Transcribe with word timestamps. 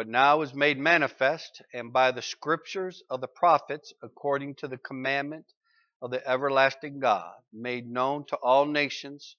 but 0.00 0.08
now 0.08 0.40
is 0.40 0.54
made 0.54 0.78
manifest, 0.78 1.60
and 1.74 1.92
by 1.92 2.10
the 2.10 2.22
scriptures 2.22 3.02
of 3.10 3.20
the 3.20 3.28
prophets, 3.28 3.92
according 4.02 4.54
to 4.54 4.66
the 4.66 4.78
commandment 4.78 5.44
of 6.00 6.10
the 6.10 6.26
everlasting 6.26 7.00
God, 7.00 7.34
made 7.52 7.86
known 7.86 8.24
to 8.28 8.36
all 8.36 8.64
nations 8.64 9.36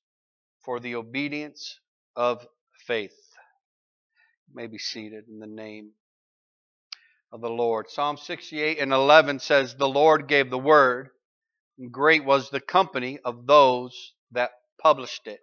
for 0.64 0.80
the 0.80 0.94
obedience 0.94 1.80
of 2.16 2.46
faith. 2.86 3.18
You 4.50 4.54
may 4.54 4.68
be 4.68 4.78
seated 4.78 5.28
in 5.28 5.40
the 5.40 5.48
name 5.48 5.94
of 7.32 7.42
the 7.42 7.50
Lord. 7.50 7.90
Psalm 7.90 8.18
68 8.18 8.78
and 8.78 8.94
11 8.94 9.40
says, 9.40 9.74
The 9.74 9.90
Lord 9.90 10.28
gave 10.28 10.52
the 10.52 10.60
word, 10.60 11.10
and 11.80 11.92
great 11.92 12.24
was 12.24 12.52
the 12.52 12.62
company 12.62 13.18
of 13.26 13.48
those 13.48 14.14
that 14.32 14.52
published 14.80 15.26
it. 15.26 15.40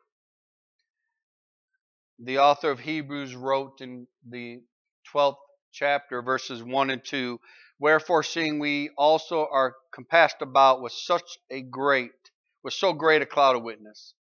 The 2.20 2.38
author 2.38 2.70
of 2.70 2.78
Hebrews 2.78 3.34
wrote 3.34 3.80
in 3.80 4.06
the 4.24 4.60
12th 5.14 5.36
chapter, 5.72 6.22
verses 6.22 6.62
1 6.62 6.90
and 6.90 7.04
2 7.04 7.40
Wherefore, 7.80 8.24
seeing 8.24 8.58
we 8.58 8.90
also 8.98 9.46
are 9.46 9.76
compassed 9.92 10.42
about 10.42 10.82
with 10.82 10.92
such 10.92 11.38
a 11.48 11.62
great, 11.62 12.10
with 12.64 12.74
so 12.74 12.92
great 12.92 13.22
a 13.22 13.26
cloud 13.26 13.54
of 13.54 13.62
witness, 13.62 14.14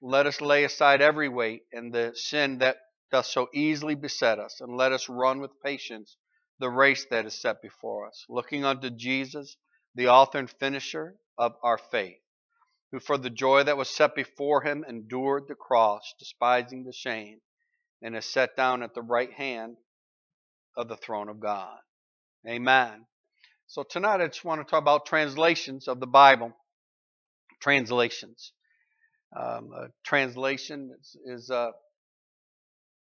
let 0.00 0.26
us 0.26 0.40
lay 0.40 0.64
aside 0.64 1.02
every 1.02 1.28
weight 1.28 1.64
and 1.72 1.92
the 1.92 2.14
sin 2.14 2.58
that 2.58 2.78
doth 3.10 3.26
so 3.26 3.48
easily 3.52 3.94
beset 3.94 4.38
us, 4.38 4.62
and 4.62 4.76
let 4.76 4.92
us 4.92 5.08
run 5.10 5.40
with 5.40 5.60
patience 5.62 6.16
the 6.58 6.70
race 6.70 7.04
that 7.10 7.26
is 7.26 7.38
set 7.38 7.60
before 7.60 8.06
us, 8.06 8.24
looking 8.30 8.64
unto 8.64 8.88
Jesus, 8.88 9.58
the 9.94 10.08
author 10.08 10.38
and 10.38 10.50
finisher 10.50 11.18
of 11.36 11.54
our 11.62 11.76
faith, 11.78 12.22
who 12.90 12.98
for 12.98 13.18
the 13.18 13.30
joy 13.30 13.62
that 13.62 13.76
was 13.76 13.90
set 13.90 14.14
before 14.14 14.62
him 14.62 14.84
endured 14.88 15.48
the 15.48 15.54
cross, 15.54 16.14
despising 16.18 16.84
the 16.84 16.92
shame, 16.92 17.42
and 18.00 18.16
is 18.16 18.24
set 18.24 18.56
down 18.56 18.82
at 18.82 18.94
the 18.94 19.02
right 19.02 19.34
hand 19.34 19.76
of 20.76 20.88
the 20.88 20.96
throne 20.96 21.28
of 21.28 21.40
God. 21.40 21.78
Amen. 22.46 23.06
So 23.66 23.82
tonight 23.82 24.20
I 24.20 24.26
just 24.26 24.44
want 24.44 24.60
to 24.60 24.70
talk 24.70 24.80
about 24.80 25.06
translations 25.06 25.88
of 25.88 25.98
the 25.98 26.06
Bible. 26.06 26.52
Translations. 27.60 28.52
Um, 29.36 29.70
a 29.76 29.88
translation 30.04 30.92
is, 31.00 31.16
is 31.24 31.50
uh, 31.50 31.70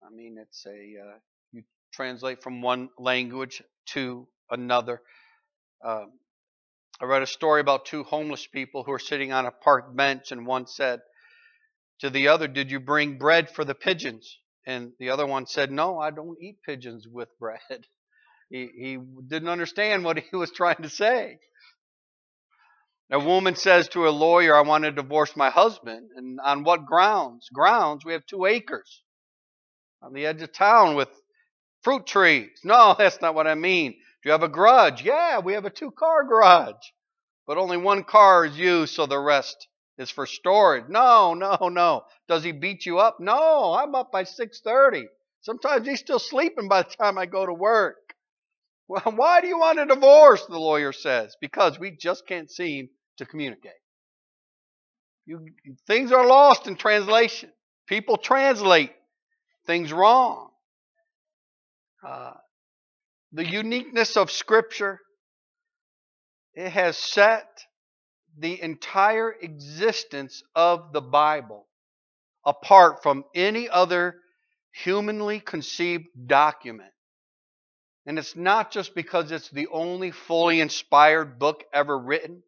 I 0.03 0.09
mean, 0.13 0.37
it's 0.39 0.65
a 0.65 0.69
uh, 0.71 1.17
you 1.53 1.63
translate 1.93 2.43
from 2.43 2.61
one 2.61 2.89
language 2.97 3.61
to 3.93 4.27
another. 4.49 5.01
Um, 5.85 6.11
I 6.99 7.05
read 7.05 7.21
a 7.21 7.27
story 7.27 7.61
about 7.61 7.85
two 7.85 8.03
homeless 8.03 8.45
people 8.45 8.83
who 8.83 8.91
were 8.91 8.99
sitting 8.99 9.31
on 9.31 9.45
a 9.45 9.51
park 9.51 9.95
bench, 9.95 10.31
and 10.31 10.45
one 10.45 10.67
said 10.67 10.99
to 11.99 12.09
the 12.09 12.27
other, 12.27 12.47
"Did 12.47 12.71
you 12.71 12.79
bring 12.79 13.17
bread 13.17 13.49
for 13.49 13.63
the 13.63 13.75
pigeons?" 13.75 14.37
And 14.65 14.91
the 14.99 15.09
other 15.09 15.25
one 15.25 15.47
said, 15.47 15.71
"No, 15.71 15.99
I 15.99 16.11
don't 16.11 16.37
eat 16.41 16.57
pigeons 16.65 17.07
with 17.07 17.29
bread." 17.39 17.85
He, 18.51 18.69
he 18.77 18.97
didn't 19.27 19.49
understand 19.49 20.03
what 20.03 20.19
he 20.31 20.35
was 20.35 20.51
trying 20.51 20.83
to 20.83 20.89
say. 20.89 21.39
A 23.11 23.19
woman 23.19 23.55
says 23.55 23.89
to 23.89 24.07
a 24.07 24.09
lawyer, 24.11 24.55
I 24.55 24.61
want 24.61 24.83
to 24.85 24.91
divorce 24.91 25.35
my 25.35 25.49
husband. 25.49 26.09
And 26.15 26.39
on 26.39 26.63
what 26.63 26.85
grounds? 26.85 27.49
Grounds, 27.51 28.05
we 28.05 28.13
have 28.13 28.25
two 28.25 28.45
acres 28.45 29.03
on 30.01 30.13
the 30.13 30.25
edge 30.25 30.41
of 30.41 30.53
town 30.53 30.95
with 30.95 31.09
fruit 31.81 32.05
trees. 32.05 32.59
No, 32.63 32.95
that's 32.99 33.21
not 33.21 33.35
what 33.35 33.47
I 33.47 33.55
mean. 33.55 33.91
Do 33.91 34.29
you 34.29 34.31
have 34.31 34.43
a 34.43 34.49
garage? 34.49 35.01
Yeah, 35.03 35.39
we 35.39 35.53
have 35.53 35.65
a 35.65 35.69
two 35.69 35.91
car 35.91 36.23
garage. 36.23 36.85
But 37.47 37.57
only 37.57 37.77
one 37.77 38.03
car 38.03 38.45
is 38.45 38.57
used, 38.57 38.93
so 38.93 39.05
the 39.07 39.19
rest 39.19 39.67
is 40.01 40.09
for 40.11 40.25
storage. 40.25 40.85
No, 40.89 41.33
no, 41.33 41.69
no. 41.69 42.03
Does 42.27 42.43
he 42.43 42.51
beat 42.51 42.85
you 42.85 42.99
up? 42.99 43.19
No, 43.19 43.73
I'm 43.73 43.95
up 43.95 44.11
by 44.11 44.23
6:30. 44.23 45.05
Sometimes 45.41 45.87
he's 45.87 45.99
still 45.99 46.19
sleeping 46.19 46.67
by 46.67 46.83
the 46.83 46.89
time 46.89 47.17
I 47.17 47.25
go 47.25 47.45
to 47.45 47.53
work. 47.53 47.97
Well, 48.87 49.13
why 49.15 49.39
do 49.39 49.47
you 49.47 49.57
want 49.57 49.79
a 49.79 49.85
divorce? 49.85 50.45
The 50.45 50.59
lawyer 50.59 50.91
says. 50.91 51.37
Because 51.39 51.79
we 51.79 51.91
just 51.91 52.27
can't 52.27 52.51
seem 52.51 52.89
to 53.17 53.25
communicate. 53.25 53.71
You, 55.25 55.47
things 55.87 56.11
are 56.11 56.27
lost 56.27 56.67
in 56.67 56.75
translation. 56.75 57.51
People 57.87 58.17
translate 58.17 58.91
things 59.65 59.93
wrong. 59.93 60.49
Uh, 62.05 62.33
the 63.31 63.45
uniqueness 63.45 64.17
of 64.17 64.29
Scripture, 64.29 64.99
it 66.53 66.69
has 66.71 66.97
set 66.97 67.47
the 68.41 68.61
entire 68.61 69.31
existence 69.31 70.43
of 70.55 70.93
the 70.93 71.01
Bible 71.01 71.67
apart 72.43 73.03
from 73.03 73.23
any 73.35 73.69
other 73.69 74.15
humanly 74.73 75.39
conceived 75.39 76.07
document. 76.25 76.91
And 78.07 78.17
it's 78.17 78.35
not 78.35 78.71
just 78.71 78.95
because 78.95 79.31
it's 79.31 79.49
the 79.49 79.67
only 79.67 80.09
fully 80.09 80.59
inspired 80.59 81.37
book 81.37 81.63
ever 81.71 81.97
written, 81.97 82.41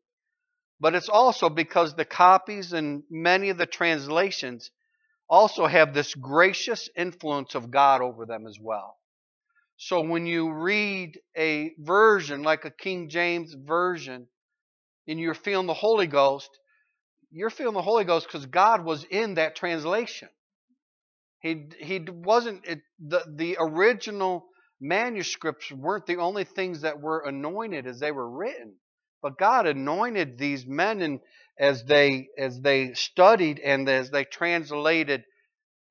but 0.79 0.95
it's 0.95 1.09
also 1.09 1.47
because 1.47 1.93
the 1.93 2.05
copies 2.05 2.73
and 2.73 3.03
many 3.11 3.49
of 3.49 3.59
the 3.59 3.67
translations 3.67 4.71
also 5.29 5.67
have 5.67 5.93
this 5.93 6.15
gracious 6.15 6.89
influence 6.97 7.53
of 7.53 7.69
God 7.69 8.01
over 8.01 8.25
them 8.25 8.47
as 8.47 8.57
well. 8.59 8.97
So 9.77 10.01
when 10.01 10.25
you 10.25 10.51
read 10.51 11.19
a 11.37 11.71
version 11.77 12.41
like 12.41 12.65
a 12.65 12.71
King 12.71 13.09
James 13.09 13.53
version 13.53 14.27
and 15.07 15.19
you're 15.19 15.33
feeling 15.33 15.67
the 15.67 15.73
Holy 15.73 16.07
Ghost, 16.07 16.49
you're 17.31 17.49
feeling 17.49 17.73
the 17.73 17.81
Holy 17.81 18.03
Ghost 18.05 18.27
because 18.27 18.45
God 18.45 18.85
was 18.85 19.03
in 19.09 19.35
that 19.35 19.55
translation. 19.55 20.29
He 21.39 21.65
he 21.79 21.99
wasn't 21.99 22.65
it, 22.65 22.81
the 22.99 23.23
the 23.27 23.57
original 23.59 24.45
manuscripts 24.79 25.71
weren't 25.71 26.05
the 26.05 26.17
only 26.17 26.43
things 26.45 26.81
that 26.81 27.01
were 27.01 27.23
anointed 27.25 27.87
as 27.87 27.99
they 27.99 28.11
were 28.11 28.29
written. 28.29 28.75
But 29.21 29.37
God 29.37 29.67
anointed 29.67 30.37
these 30.37 30.65
men 30.65 31.01
and 31.01 31.19
as 31.57 31.83
they 31.85 32.27
as 32.37 32.59
they 32.61 32.93
studied 32.93 33.59
and 33.59 33.87
as 33.89 34.09
they 34.09 34.25
translated 34.25 35.23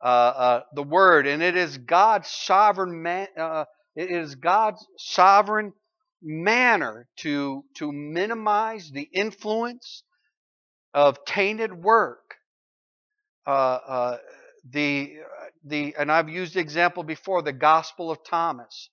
uh, 0.03 0.07
uh, 0.07 0.63
the 0.75 0.83
word, 0.83 1.27
and 1.27 1.43
it 1.43 1.57
is 1.57 1.79
God's 1.79 2.29
sovereign 2.29 3.03
man, 3.03 3.29
uh, 3.39 3.65
it 3.95 4.11
is 4.11 4.35
God's 4.35 4.85
sovereign 4.99 5.73
manner 6.23 7.07
to 7.19 7.65
to 7.77 7.93
minimize 7.93 8.91
the 8.91 9.09
influence 9.13 10.03
of 10.95 11.25
tainted 11.25 11.73
work. 11.73 12.37
Uh, 13.47 13.51
uh, 13.51 14.19
the 14.71 15.15
the 15.65 15.95
and 15.99 16.11
I've 16.11 16.29
used 16.29 16.55
the 16.55 16.61
example 16.61 17.03
before. 17.03 17.43
The 17.43 17.53
Gospel 17.53 18.11
of 18.11 18.25
Thomas 18.25 18.89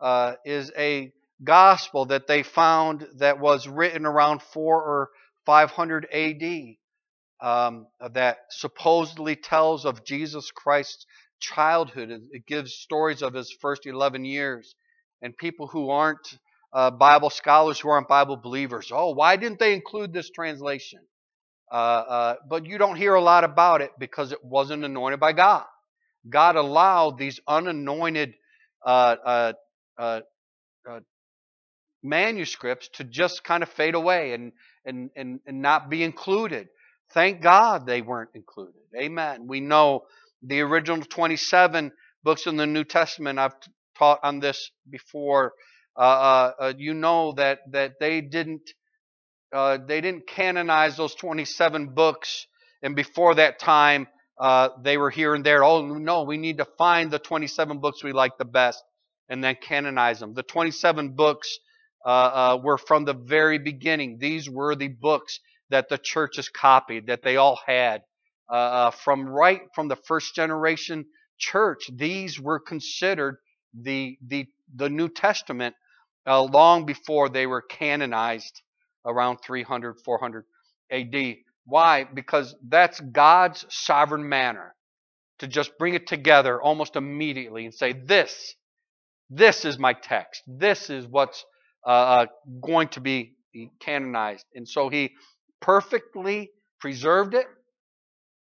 uh, 0.00 0.34
is 0.44 0.72
a 0.76 1.12
gospel 1.44 2.06
that 2.06 2.26
they 2.26 2.42
found 2.42 3.06
that 3.16 3.38
was 3.40 3.66
written 3.66 4.06
around 4.06 4.42
4 4.42 4.82
or 4.82 5.10
500 5.44 6.06
AD 6.12 6.76
um, 7.40 7.86
that 8.12 8.38
supposedly 8.50 9.34
tells 9.36 9.84
of 9.84 10.04
Jesus 10.04 10.50
Christ's 10.52 11.06
childhood. 11.40 12.10
It 12.30 12.46
gives 12.46 12.74
stories 12.74 13.22
of 13.22 13.34
his 13.34 13.52
first 13.60 13.86
11 13.86 14.24
years. 14.24 14.74
And 15.20 15.36
people 15.36 15.66
who 15.66 15.90
aren't 15.90 16.38
uh, 16.72 16.90
Bible 16.90 17.30
scholars, 17.30 17.78
who 17.78 17.88
aren't 17.88 18.08
Bible 18.08 18.36
believers, 18.36 18.90
oh, 18.92 19.10
why 19.10 19.36
didn't 19.36 19.58
they 19.58 19.74
include 19.74 20.12
this 20.12 20.30
translation? 20.30 21.00
Uh, 21.70 21.74
uh, 21.74 22.34
but 22.48 22.66
you 22.66 22.78
don't 22.78 22.96
hear 22.96 23.14
a 23.14 23.20
lot 23.20 23.44
about 23.44 23.80
it 23.80 23.90
because 23.98 24.32
it 24.32 24.44
wasn't 24.44 24.84
anointed 24.84 25.20
by 25.20 25.32
God. 25.32 25.64
God 26.28 26.56
allowed 26.56 27.18
these 27.18 27.40
unanointed 27.48 28.34
uh, 28.84 29.16
uh, 29.24 29.52
uh, 29.98 30.20
manuscripts 32.02 32.88
to 32.94 33.04
just 33.04 33.44
kind 33.44 33.62
of 33.62 33.68
fade 33.70 33.94
away 33.94 34.32
and, 34.34 34.52
and, 34.84 35.10
and, 35.16 35.40
and 35.46 35.62
not 35.62 35.88
be 35.88 36.02
included. 36.02 36.68
Thank 37.14 37.42
God 37.42 37.86
they 37.86 38.02
weren't 38.02 38.30
included. 38.34 38.80
Amen. 38.96 39.46
We 39.46 39.60
know 39.60 40.04
the 40.42 40.60
original 40.60 41.04
27 41.04 41.92
books 42.22 42.46
in 42.46 42.56
the 42.56 42.66
New 42.66 42.84
Testament, 42.84 43.38
I've 43.38 43.54
taught 43.96 44.20
on 44.22 44.40
this 44.40 44.70
before. 44.88 45.52
Uh, 45.96 46.00
uh, 46.00 46.52
uh, 46.60 46.72
you 46.76 46.94
know 46.94 47.32
that, 47.32 47.60
that 47.70 47.94
they 48.00 48.20
didn't 48.20 48.62
they 49.52 50.00
didn't 50.00 50.26
canonize 50.26 50.96
those 50.96 51.14
27 51.14 51.88
books, 51.94 52.46
and 52.82 52.96
before 52.96 53.34
that 53.34 53.58
time, 53.58 54.08
they 54.82 54.96
were 54.96 55.10
here 55.10 55.34
and 55.34 55.44
there. 55.44 55.62
Oh 55.62 55.86
no, 55.86 56.22
we 56.22 56.38
need 56.38 56.56
to 56.56 56.64
find 56.78 57.10
the 57.10 57.18
27 57.18 57.78
books 57.78 58.02
we 58.02 58.12
like 58.12 58.38
the 58.38 58.46
best 58.46 58.82
and 59.28 59.44
then 59.44 59.56
canonize 59.60 60.20
them. 60.20 60.32
The 60.32 60.42
27 60.42 61.10
books 61.10 61.58
were 62.06 62.78
from 62.78 63.04
the 63.04 63.12
very 63.12 63.58
beginning. 63.58 64.16
These 64.18 64.48
were 64.48 64.74
the 64.74 64.88
books 64.88 65.38
that 65.68 65.90
the 65.90 65.98
churches 65.98 66.48
copied, 66.48 67.08
that 67.08 67.22
they 67.22 67.36
all 67.36 67.58
had. 67.66 68.02
Uh, 68.48 68.90
from 68.90 69.26
right 69.26 69.62
from 69.74 69.88
the 69.88 69.96
first 69.96 70.34
generation 70.34 71.06
church, 71.38 71.90
these 71.92 72.38
were 72.38 72.60
considered 72.60 73.36
the, 73.74 74.18
the, 74.26 74.46
the 74.74 74.90
New 74.90 75.08
Testament 75.08 75.74
uh, 76.26 76.42
long 76.42 76.86
before 76.86 77.28
they 77.28 77.46
were 77.46 77.62
canonized 77.62 78.62
around 79.04 79.38
300, 79.44 80.00
400 80.04 80.44
AD. 80.90 81.36
Why? 81.64 82.04
Because 82.04 82.54
that's 82.66 83.00
God's 83.00 83.64
sovereign 83.68 84.28
manner 84.28 84.74
to 85.38 85.48
just 85.48 85.76
bring 85.78 85.94
it 85.94 86.06
together 86.06 86.60
almost 86.60 86.96
immediately 86.96 87.64
and 87.64 87.74
say, 87.74 87.92
This 87.92 88.54
this 89.34 89.64
is 89.64 89.78
my 89.78 89.94
text. 89.94 90.42
This 90.46 90.90
is 90.90 91.06
what's 91.06 91.44
uh, 91.86 91.90
uh, 91.90 92.26
going 92.60 92.88
to 92.88 93.00
be 93.00 93.34
canonized. 93.80 94.44
And 94.54 94.68
so 94.68 94.90
he 94.90 95.12
perfectly 95.60 96.50
preserved 96.80 97.34
it, 97.34 97.46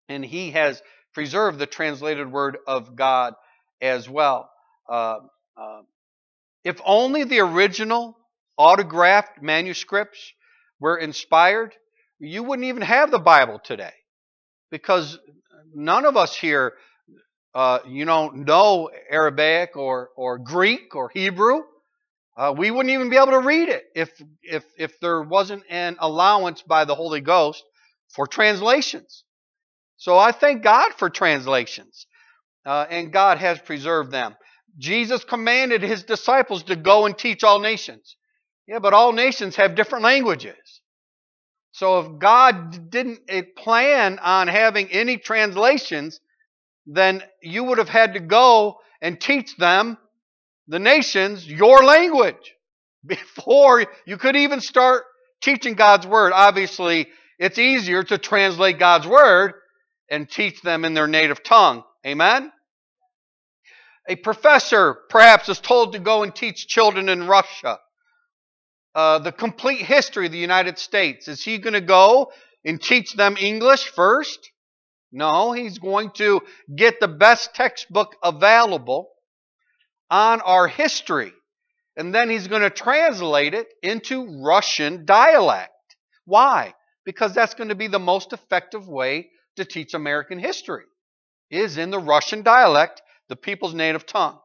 and 0.08 0.24
he 0.24 0.52
has 0.52 0.82
preserved 1.14 1.60
the 1.60 1.66
translated 1.66 2.32
word 2.32 2.58
of 2.68 2.96
God 2.96 3.34
as 3.82 4.10
well. 4.10 4.50
Uh, 4.90 5.18
uh, 5.58 5.82
if 6.64 6.82
only 6.86 7.24
the 7.24 7.40
original 7.40 8.18
autographed 8.58 9.42
manuscripts 9.42 10.34
were 10.80 10.98
inspired, 10.98 11.74
you 12.20 12.44
wouldn't 12.44 12.68
even 12.68 12.82
have 12.82 13.12
the 13.12 13.20
Bible 13.20 13.60
today. 13.64 13.94
Because 14.72 15.18
none 15.74 16.06
of 16.06 16.18
us 16.18 16.36
here, 16.36 16.74
uh, 17.54 17.80
you 17.88 18.06
know, 18.06 18.30
know 18.30 18.90
Arabic 19.10 19.76
or, 19.76 20.10
or 20.16 20.38
Greek 20.38 20.96
or 20.96 21.10
Hebrew. 21.10 21.62
Uh, 22.36 22.54
we 22.56 22.70
wouldn't 22.70 22.94
even 22.94 23.10
be 23.10 23.18
able 23.18 23.32
to 23.32 23.40
read 23.40 23.70
it 23.70 23.84
if, 23.96 24.12
if, 24.44 24.64
if 24.78 25.00
there 25.00 25.24
wasn't 25.24 25.64
an 25.70 25.96
allowance 26.00 26.62
by 26.62 26.86
the 26.86 26.94
Holy 26.94 27.22
Ghost 27.22 27.64
for 28.10 28.28
translations. 28.28 29.24
So 29.98 30.18
I 30.18 30.32
thank 30.32 30.62
God 30.62 30.94
for 30.94 31.10
translations, 31.10 32.06
uh, 32.66 32.86
and 32.90 33.12
God 33.12 33.40
has 33.40 33.58
preserved 33.58 34.12
them. 34.12 34.36
Jesus 34.78 35.24
commanded 35.24 35.82
his 35.82 36.04
disciples 36.04 36.64
to 36.64 36.76
go 36.76 37.06
and 37.06 37.18
teach 37.18 37.44
all 37.44 37.60
nations. 37.60 38.16
Yeah, 38.68 38.80
but 38.80 38.94
all 38.94 39.14
nations 39.14 39.56
have 39.56 39.76
different 39.76 40.04
languages. 40.04 40.82
So 41.72 42.00
if 42.00 42.20
God 42.20 42.90
didn't 42.90 43.20
eh, 43.30 43.44
plan 43.56 44.20
on 44.20 44.48
having 44.48 44.90
any 44.92 45.18
translations, 45.18 46.20
then 46.86 47.24
you 47.42 47.64
would 47.66 47.78
have 47.78 47.90
had 47.90 48.14
to 48.14 48.20
go 48.20 48.80
and 49.02 49.20
teach 49.20 49.56
them, 49.58 49.98
the 50.68 50.80
nations, 50.80 51.48
your 51.48 51.84
language 51.84 52.56
before 53.06 53.86
you 54.06 54.18
could 54.18 54.36
even 54.36 54.60
start 54.60 55.04
teaching 55.42 55.76
God's 55.76 56.06
Word. 56.06 56.34
Obviously, 56.34 57.08
it's 57.40 57.58
easier 57.58 58.04
to 58.04 58.18
translate 58.18 58.80
God's 58.80 59.08
Word 59.08 59.54
and 60.10 60.30
teach 60.30 60.62
them 60.62 60.84
in 60.84 60.94
their 60.94 61.08
native 61.08 61.44
tongue. 61.44 61.84
Amen? 62.06 62.52
A 64.08 64.16
professor 64.16 64.94
perhaps 65.10 65.50
is 65.50 65.60
told 65.60 65.94
to 65.94 66.00
go 66.00 66.24
and 66.24 66.34
teach 66.34 66.68
children 66.68 67.10
in 67.10 67.28
Russia 67.28 67.80
uh, 68.96 69.20
the 69.20 69.32
complete 69.32 69.82
history 69.82 70.26
of 70.26 70.32
the 70.32 70.38
United 70.38 70.80
States. 70.80 71.28
Is 71.28 71.44
he 71.44 71.58
going 71.58 71.74
to 71.74 71.82
go 71.82 72.32
and 72.66 72.82
teach 72.82 73.14
them 73.14 73.36
English 73.38 73.88
first? 73.90 74.52
No, 75.12 75.52
he's 75.52 75.78
going 75.78 76.12
to 76.16 76.42
get 76.76 77.00
the 77.00 77.08
best 77.08 77.54
textbook 77.54 78.16
available 78.24 79.10
on 80.10 80.42
our 80.42 80.68
history. 80.68 81.34
And 81.96 82.14
then 82.14 82.30
he's 82.30 82.48
going 82.48 82.62
to 82.62 82.70
translate 82.70 83.54
it 83.54 83.68
into 83.82 84.44
Russian 84.44 85.06
dialect. 85.06 85.72
Why? 86.26 86.74
Because 87.06 87.34
that's 87.34 87.56
going 87.56 87.70
to 87.70 87.76
be 87.76 87.88
the 87.88 88.00
most 88.00 88.34
effective 88.34 88.88
way 88.88 89.30
to 89.56 89.66
teach 89.66 89.94
American 89.94 90.40
history, 90.40 90.84
is 91.50 91.78
in 91.78 91.90
the 91.90 92.00
Russian 92.00 92.44
dialect, 92.44 93.02
the 93.30 93.36
people's 93.36 93.74
native 93.74 94.06
tongue. 94.06 94.40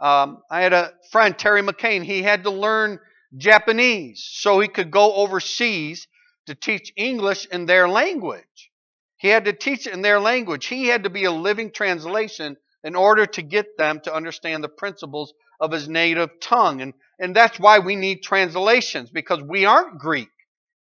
Um, 0.00 0.42
I 0.50 0.62
had 0.62 0.72
a 0.72 0.92
friend, 1.10 1.38
Terry 1.38 1.62
McCain, 1.62 2.02
he 2.02 2.22
had 2.22 2.44
to 2.44 2.50
learn 2.50 2.98
Japanese 3.36 4.26
so 4.32 4.58
he 4.58 4.68
could 4.68 4.90
go 4.90 5.14
overseas 5.14 6.06
to 6.46 6.54
teach 6.54 6.92
English 6.96 7.46
in 7.46 7.66
their 7.66 7.88
language. 7.88 8.70
He 9.18 9.28
had 9.28 9.44
to 9.44 9.52
teach 9.52 9.86
it 9.86 9.92
in 9.92 10.00
their 10.00 10.18
language. 10.18 10.66
He 10.66 10.86
had 10.86 11.04
to 11.04 11.10
be 11.10 11.24
a 11.24 11.30
living 11.30 11.70
translation 11.70 12.56
in 12.82 12.96
order 12.96 13.26
to 13.26 13.42
get 13.42 13.76
them 13.76 14.00
to 14.04 14.14
understand 14.14 14.64
the 14.64 14.68
principles 14.68 15.34
of 15.60 15.72
his 15.72 15.88
native 15.88 16.40
tongue. 16.40 16.80
And, 16.80 16.94
and 17.18 17.36
that's 17.36 17.60
why 17.60 17.80
we 17.80 17.96
need 17.96 18.22
translations 18.22 19.10
because 19.10 19.42
we 19.42 19.66
aren't 19.66 19.98
Greek. 19.98 20.30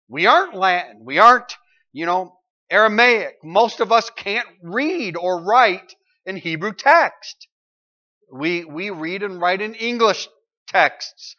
We 0.08 0.26
aren't 0.26 0.55
Latin. 0.55 1.05
We 1.05 1.19
aren't, 1.19 1.52
you 1.93 2.06
know, 2.06 2.38
Aramaic. 2.70 3.38
Most 3.43 3.81
of 3.81 3.90
us 3.90 4.08
can't 4.11 4.46
read 4.62 5.17
or 5.17 5.43
write 5.43 5.94
in 6.29 6.37
Hebrew 6.37 6.73
text. 6.73 7.49
We, 8.31 8.65
we 8.65 8.91
read 8.91 9.23
and 9.23 9.41
write 9.41 9.63
in 9.63 9.75
English 9.75 10.29
texts. 10.69 11.35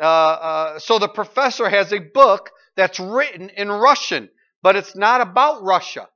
Uh, 0.00 0.04
uh, 0.04 0.78
so 0.78 0.98
the 0.98 1.08
professor 1.08 1.68
has 1.68 1.92
a 1.92 1.98
book 1.98 2.50
that's 2.74 2.98
written 2.98 3.50
in 3.50 3.68
Russian, 3.70 4.30
but 4.62 4.76
it's 4.76 4.96
not 4.96 5.20
about 5.20 5.62
Russia. 5.62 6.08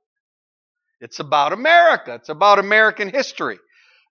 It's 0.99 1.19
about 1.19 1.53
America. 1.53 2.15
It's 2.15 2.29
about 2.29 2.57
American 2.57 3.09
history. 3.09 3.59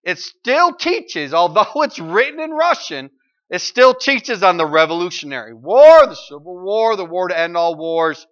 It 0.04 0.18
still 0.18 0.74
teaches, 0.74 1.34
although 1.34 1.82
it's 1.82 1.98
written 1.98 2.38
in 2.38 2.50
Russian, 2.50 3.10
it 3.50 3.60
still 3.60 3.94
teaches 3.94 4.42
on 4.42 4.58
the 4.58 4.66
Revolutionary 4.66 5.54
War, 5.54 6.06
the 6.06 6.14
Civil 6.14 6.62
War, 6.62 6.94
the 6.94 7.04
war 7.04 7.28
to 7.28 7.38
end 7.38 7.56
all 7.56 7.74
wars. 7.74 8.26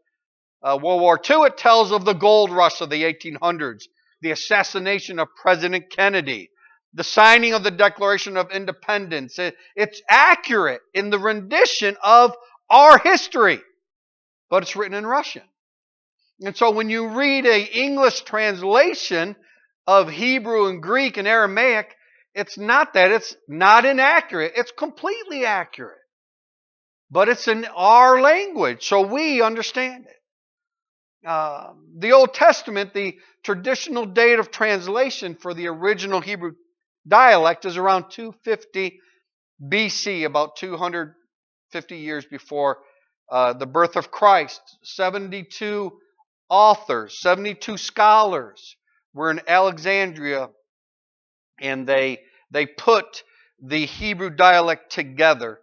Uh, 0.63 0.79
World 0.81 1.01
War 1.01 1.19
II, 1.29 1.47
it 1.47 1.57
tells 1.57 1.91
of 1.91 2.05
the 2.05 2.13
gold 2.13 2.53
rush 2.53 2.81
of 2.81 2.89
the 2.89 3.03
1800s, 3.03 3.83
the 4.23 4.31
assassination 4.31 5.19
of 5.19 5.29
President 5.41 5.91
Kennedy, 5.91 6.51
the 6.95 7.05
signing 7.05 7.55
of 7.55 7.65
the 7.65 7.71
Declaration 7.71 8.37
of 8.37 8.51
Independence. 8.51 9.39
It's 9.77 10.01
accurate 10.09 10.81
in 10.95 11.11
the 11.11 11.19
rendition 11.19 11.97
of 12.03 12.35
our 12.71 12.99
history, 12.99 13.61
but 14.49 14.63
it's 14.63 14.77
written 14.77 14.97
in 14.97 15.05
Russian. 15.07 15.43
And 16.41 16.57
so 16.57 16.71
when 16.71 16.89
you 16.89 17.09
read 17.09 17.47
a 17.47 17.65
English 17.65 18.23
translation 18.23 19.37
of 19.87 20.11
Hebrew 20.11 20.69
and 20.69 20.83
Greek 20.83 21.17
and 21.17 21.29
Aramaic, 21.29 21.95
it's 22.35 22.57
not 22.57 22.95
that. 22.95 23.11
It's 23.11 23.37
not 23.49 23.85
inaccurate. 23.85 24.53
It's 24.57 24.73
completely 24.73 25.45
accurate. 25.45 25.99
But 27.11 27.29
it's 27.29 27.47
in 27.47 27.67
our 27.77 28.23
language, 28.23 28.87
so 28.87 29.03
we 29.03 29.43
understand 29.43 30.07
it. 30.07 30.17
Uh, 31.27 31.73
the 31.99 32.13
Old 32.13 32.35
Testament, 32.35 32.95
the 32.95 33.17
traditional 33.45 34.07
date 34.07 34.39
of 34.39 34.51
translation 34.51 35.37
for 35.37 35.55
the 35.55 35.69
original 35.69 36.21
Hebrew 36.21 36.53
dialect 37.07 37.65
is 37.65 37.77
around 37.77 38.11
250 38.11 39.01
BC, 39.63 40.25
about 40.25 40.57
250 40.57 41.97
years 41.97 42.25
before 42.25 42.79
uh, 43.31 43.53
the 43.53 43.67
birth 43.67 43.97
of 43.97 44.11
Christ. 44.11 44.61
72 44.83 45.93
authors, 46.51 47.19
72 47.21 47.77
scholars 47.77 48.77
were 49.15 49.31
in 49.31 49.41
Alexandria, 49.47 50.51
and 51.61 51.87
they 51.87 52.21
they 52.51 52.67
put 52.67 53.23
the 53.63 53.87
Hebrew 53.87 54.31
dialect 54.31 54.93
together 54.93 55.61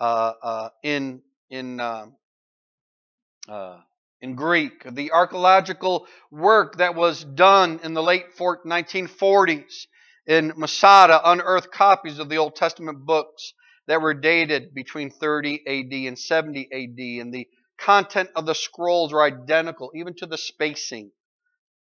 uh, 0.00 0.32
uh, 0.42 0.68
in 0.82 1.22
in 1.50 1.80
uh, 1.80 2.06
uh, 3.48 3.78
in 4.22 4.34
Greek. 4.34 4.84
The 4.94 5.12
archaeological 5.12 6.06
work 6.30 6.76
that 6.78 6.94
was 6.94 7.24
done 7.24 7.80
in 7.82 7.94
the 7.94 8.02
late 8.02 8.36
1940s 8.36 9.86
in 10.26 10.52
Masada 10.56 11.20
unearthed 11.24 11.72
copies 11.72 12.18
of 12.18 12.28
the 12.28 12.36
Old 12.36 12.54
Testament 12.54 13.04
books 13.04 13.54
that 13.86 14.00
were 14.00 14.14
dated 14.14 14.74
between 14.74 15.10
30 15.10 15.62
AD 15.66 16.08
and 16.08 16.18
70 16.18 16.68
AD, 16.72 17.22
and 17.22 17.34
the 17.34 17.48
content 17.78 18.30
of 18.36 18.46
the 18.46 18.54
scrolls 18.54 19.12
are 19.12 19.22
identical, 19.22 19.90
even 19.94 20.14
to 20.14 20.26
the 20.26 20.38
spacing 20.38 21.10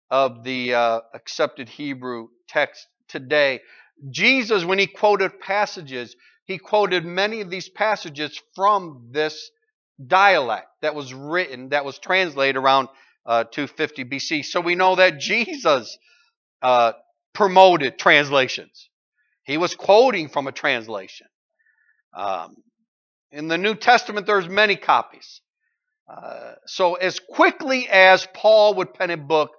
of 0.10 0.44
the 0.44 0.74
uh, 0.74 1.00
accepted 1.14 1.70
Hebrew 1.70 2.28
text 2.48 2.88
today. 3.08 3.62
Jesus, 4.10 4.66
when 4.66 4.80
he 4.80 4.88
quoted 4.88 5.40
passages, 5.40 6.16
he 6.46 6.58
quoted 6.58 7.06
many 7.06 7.42
of 7.42 7.50
these 7.50 7.70
passages 7.70 8.42
from 8.56 9.10
this 9.12 9.52
dialect 10.06 10.68
that 10.82 10.96
was 10.96 11.14
written, 11.14 11.70
that 11.70 11.86
was 11.86 12.00
translated 12.00 12.58
around 12.58 12.90
uh, 13.26 13.44
250 13.46 14.06
BC. 14.06 14.46
So 14.46 14.62
we 14.62 14.76
know 14.76 14.96
that 14.96 15.20
Jesus 15.20 15.98
uh, 16.62 16.94
promoted 17.34 17.98
translations. 17.98 18.90
He 19.44 19.58
was 19.58 19.76
quoting 19.76 20.30
from 20.30 20.48
a 20.48 20.52
translation. 20.52 21.28
Um, 22.16 22.56
in 23.32 23.48
the 23.48 23.58
New 23.58 23.76
Testament, 23.76 24.28
there's 24.28 24.48
many 24.48 24.76
copies. 24.76 25.42
Uh, 26.08 26.54
so 26.66 26.96
as 26.96 27.20
quickly 27.20 27.88
as 27.90 28.28
Paul 28.34 28.76
would 28.76 28.94
pen 28.94 29.10
a 29.10 29.18
book 29.18 29.52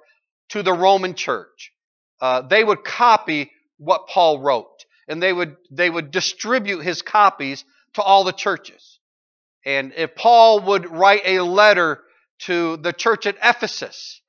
to 0.50 0.62
the 0.62 0.72
Roman 0.72 1.14
church, 1.14 1.72
uh, 2.20 2.42
they 2.42 2.62
would 2.62 2.84
copy 2.84 3.50
what 3.78 4.06
Paul 4.08 4.40
wrote, 4.40 4.84
and 5.08 5.22
they 5.22 5.32
would 5.32 5.56
they 5.70 5.90
would 5.90 6.10
distribute 6.10 6.80
his 6.80 7.02
copies 7.02 7.64
to 7.94 8.02
all 8.02 8.24
the 8.24 8.32
churches. 8.32 9.00
And 9.64 9.92
if 9.97 10.14
Paul 10.14 10.61
would 10.61 10.90
write 10.90 11.23
a 11.25 11.40
letter 11.40 12.02
to 12.40 12.76
the 12.76 12.92
church 12.92 13.26
at 13.26 13.37
Ephesus, 13.42 14.21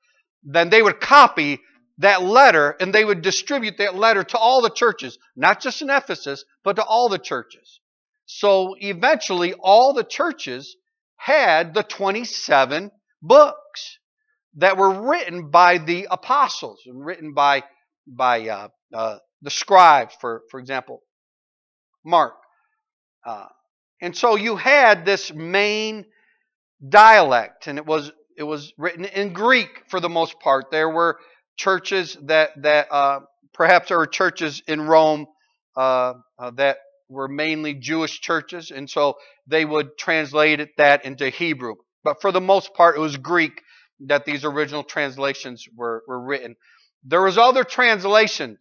then 0.42 0.70
they 0.70 0.82
would 0.82 1.00
copy 1.00 1.60
that 1.98 2.22
letter 2.22 2.76
and 2.80 2.94
they 2.94 3.04
would 3.04 3.22
distribute 3.22 3.78
that 3.78 3.94
letter 3.94 4.24
to 4.24 4.38
all 4.38 4.62
the 4.62 4.70
churches, 4.70 5.18
not 5.34 5.60
just 5.60 5.82
in 5.82 5.90
Ephesus, 5.90 6.44
but 6.64 6.76
to 6.76 6.84
all 6.84 7.08
the 7.08 7.18
churches. 7.18 7.80
So 8.26 8.74
eventually, 8.78 9.54
all 9.54 9.92
the 9.92 10.04
churches 10.04 10.76
had 11.16 11.74
the 11.74 11.82
27 11.82 12.90
books 13.22 13.98
that 14.56 14.76
were 14.76 15.08
written 15.08 15.50
by 15.50 15.78
the 15.78 16.08
apostles 16.10 16.82
and 16.86 17.04
written 17.04 17.34
by, 17.34 17.64
by 18.06 18.48
uh, 18.48 18.68
uh, 18.92 19.18
the 19.42 19.50
scribes, 19.50 20.14
for, 20.20 20.42
for 20.50 20.60
example, 20.60 21.02
Mark, 22.04 22.34
Uh, 23.24 23.48
and 24.00 24.16
so 24.16 24.36
you 24.36 24.56
had 24.56 25.04
this 25.04 25.32
main 25.32 26.04
dialect, 26.86 27.66
and 27.66 27.78
it 27.78 27.86
was 27.86 28.12
it 28.36 28.42
was 28.42 28.72
written 28.76 29.04
in 29.04 29.32
Greek 29.32 29.82
for 29.88 30.00
the 30.00 30.08
most 30.08 30.38
part. 30.40 30.70
There 30.70 30.90
were 30.90 31.18
churches 31.56 32.16
that 32.24 32.50
that 32.62 32.92
uh, 32.92 33.20
perhaps 33.54 33.88
there 33.88 33.98
were 33.98 34.06
churches 34.06 34.62
in 34.66 34.82
Rome 34.82 35.26
uh, 35.76 36.14
uh, 36.38 36.50
that 36.56 36.78
were 37.08 37.28
mainly 37.28 37.74
Jewish 37.74 38.20
churches, 38.20 38.70
and 38.70 38.88
so 38.90 39.14
they 39.46 39.64
would 39.64 39.96
translate 39.98 40.60
it, 40.60 40.70
that 40.76 41.04
into 41.04 41.28
Hebrew. 41.30 41.74
But 42.04 42.20
for 42.20 42.32
the 42.32 42.40
most 42.40 42.74
part, 42.74 42.96
it 42.96 43.00
was 43.00 43.16
Greek 43.16 43.62
that 44.06 44.24
these 44.24 44.44
original 44.44 44.84
translations 44.84 45.64
were, 45.74 46.02
were 46.06 46.20
written. 46.20 46.56
There 47.04 47.22
was 47.22 47.38
other 47.38 47.64
translations 47.64 48.58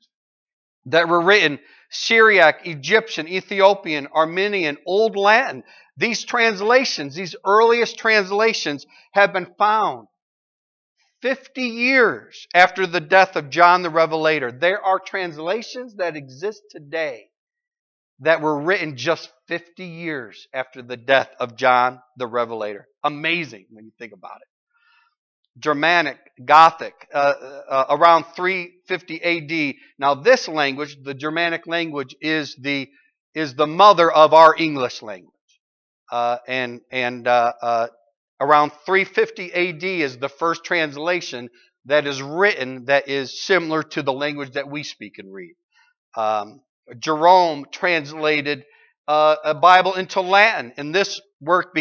that 0.87 1.07
were 1.07 1.21
written 1.21 1.59
Syriac, 1.89 2.67
Egyptian, 2.67 3.27
Ethiopian, 3.27 4.07
Armenian, 4.07 4.77
Old 4.85 5.15
Latin. 5.15 5.63
These 5.97 6.25
translations, 6.25 7.15
these 7.15 7.35
earliest 7.45 7.97
translations, 7.97 8.85
have 9.13 9.33
been 9.33 9.53
found 9.57 10.07
50 11.21 11.61
years 11.61 12.47
after 12.53 12.85
the 12.85 12.99
death 12.99 13.35
of 13.35 13.49
John 13.49 13.81
the 13.81 13.89
Revelator. 13.89 14.51
There 14.51 14.83
are 14.83 14.99
translations 14.99 15.95
that 15.95 16.15
exist 16.15 16.61
today 16.69 17.29
that 18.19 18.41
were 18.41 18.61
written 18.61 18.97
just 18.97 19.31
50 19.47 19.85
years 19.85 20.47
after 20.53 20.81
the 20.81 20.97
death 20.97 21.29
of 21.39 21.55
John 21.55 21.99
the 22.17 22.27
Revelator. 22.27 22.87
Amazing 23.03 23.65
when 23.71 23.85
you 23.85 23.91
think 23.97 24.13
about 24.13 24.37
it. 24.41 24.47
Germanic, 25.57 26.17
Gothic, 26.43 27.07
uh, 27.13 27.17
uh, 27.69 27.85
around 27.89 28.25
350 28.35 29.23
AD. 29.23 29.75
Now, 29.97 30.15
this 30.15 30.47
language, 30.47 30.97
the 31.01 31.13
Germanic 31.13 31.65
language, 31.67 32.15
is 32.21 32.55
the 32.59 32.89
is 33.33 33.53
the 33.55 33.67
mother 33.67 34.09
of 34.09 34.33
our 34.33 34.55
English 34.57 35.01
language, 35.01 35.31
uh, 36.11 36.37
and 36.47 36.81
and 36.91 37.27
uh, 37.27 37.53
uh, 37.61 37.87
around 38.39 38.71
350 38.85 39.53
AD 39.53 39.83
is 39.83 40.17
the 40.17 40.29
first 40.29 40.63
translation 40.63 41.49
that 41.85 42.07
is 42.07 42.21
written 42.21 42.85
that 42.85 43.07
is 43.07 43.41
similar 43.41 43.83
to 43.83 44.01
the 44.01 44.13
language 44.13 44.51
that 44.51 44.69
we 44.69 44.83
speak 44.83 45.19
and 45.19 45.33
read. 45.33 45.55
Um, 46.15 46.61
Jerome 46.99 47.65
translated 47.71 48.65
uh, 49.07 49.35
a 49.43 49.53
Bible 49.53 49.93
into 49.93 50.21
Latin, 50.21 50.73
and 50.77 50.93
this 50.93 51.21
work 51.41 51.77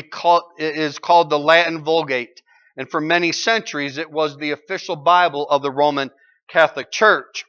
is 0.59 0.99
called 0.99 1.31
the 1.31 1.39
Latin 1.39 1.85
Vulgate. 1.85 2.41
And 2.77 2.91
for 2.91 3.01
many 3.01 3.33
centuries, 3.33 3.99
it 3.99 4.11
was 4.11 4.37
the 4.37 4.51
official 4.51 4.97
Bible 4.97 5.49
of 5.49 5.63
the 5.63 5.71
Roman 5.71 6.11
Catholic 6.49 6.91
Church. 6.91 7.45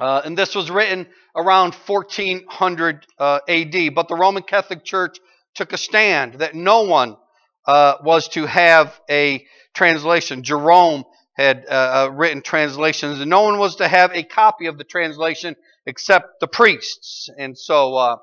Uh, 0.00 0.22
and 0.24 0.36
this 0.36 0.54
was 0.54 0.70
written 0.70 1.06
around 1.36 1.74
1400 1.74 3.06
uh, 3.18 3.40
AD. 3.48 3.94
But 3.94 4.08
the 4.08 4.16
Roman 4.16 4.42
Catholic 4.42 4.84
Church 4.84 5.18
took 5.54 5.72
a 5.72 5.78
stand 5.78 6.34
that 6.34 6.54
no 6.54 6.82
one 6.82 7.16
uh, 7.66 7.94
was 8.02 8.28
to 8.28 8.46
have 8.46 8.98
a 9.08 9.46
translation. 9.74 10.42
Jerome 10.42 11.04
had 11.36 11.64
uh, 11.68 11.72
uh, 12.08 12.10
written 12.12 12.42
translations, 12.42 13.20
and 13.20 13.30
no 13.30 13.42
one 13.42 13.58
was 13.58 13.76
to 13.76 13.88
have 13.88 14.12
a 14.12 14.22
copy 14.22 14.66
of 14.66 14.78
the 14.78 14.84
translation 14.84 15.56
except 15.86 16.40
the 16.40 16.46
priests. 16.46 17.28
And 17.38 17.58
so 17.58 17.96
uh, 17.96 18.16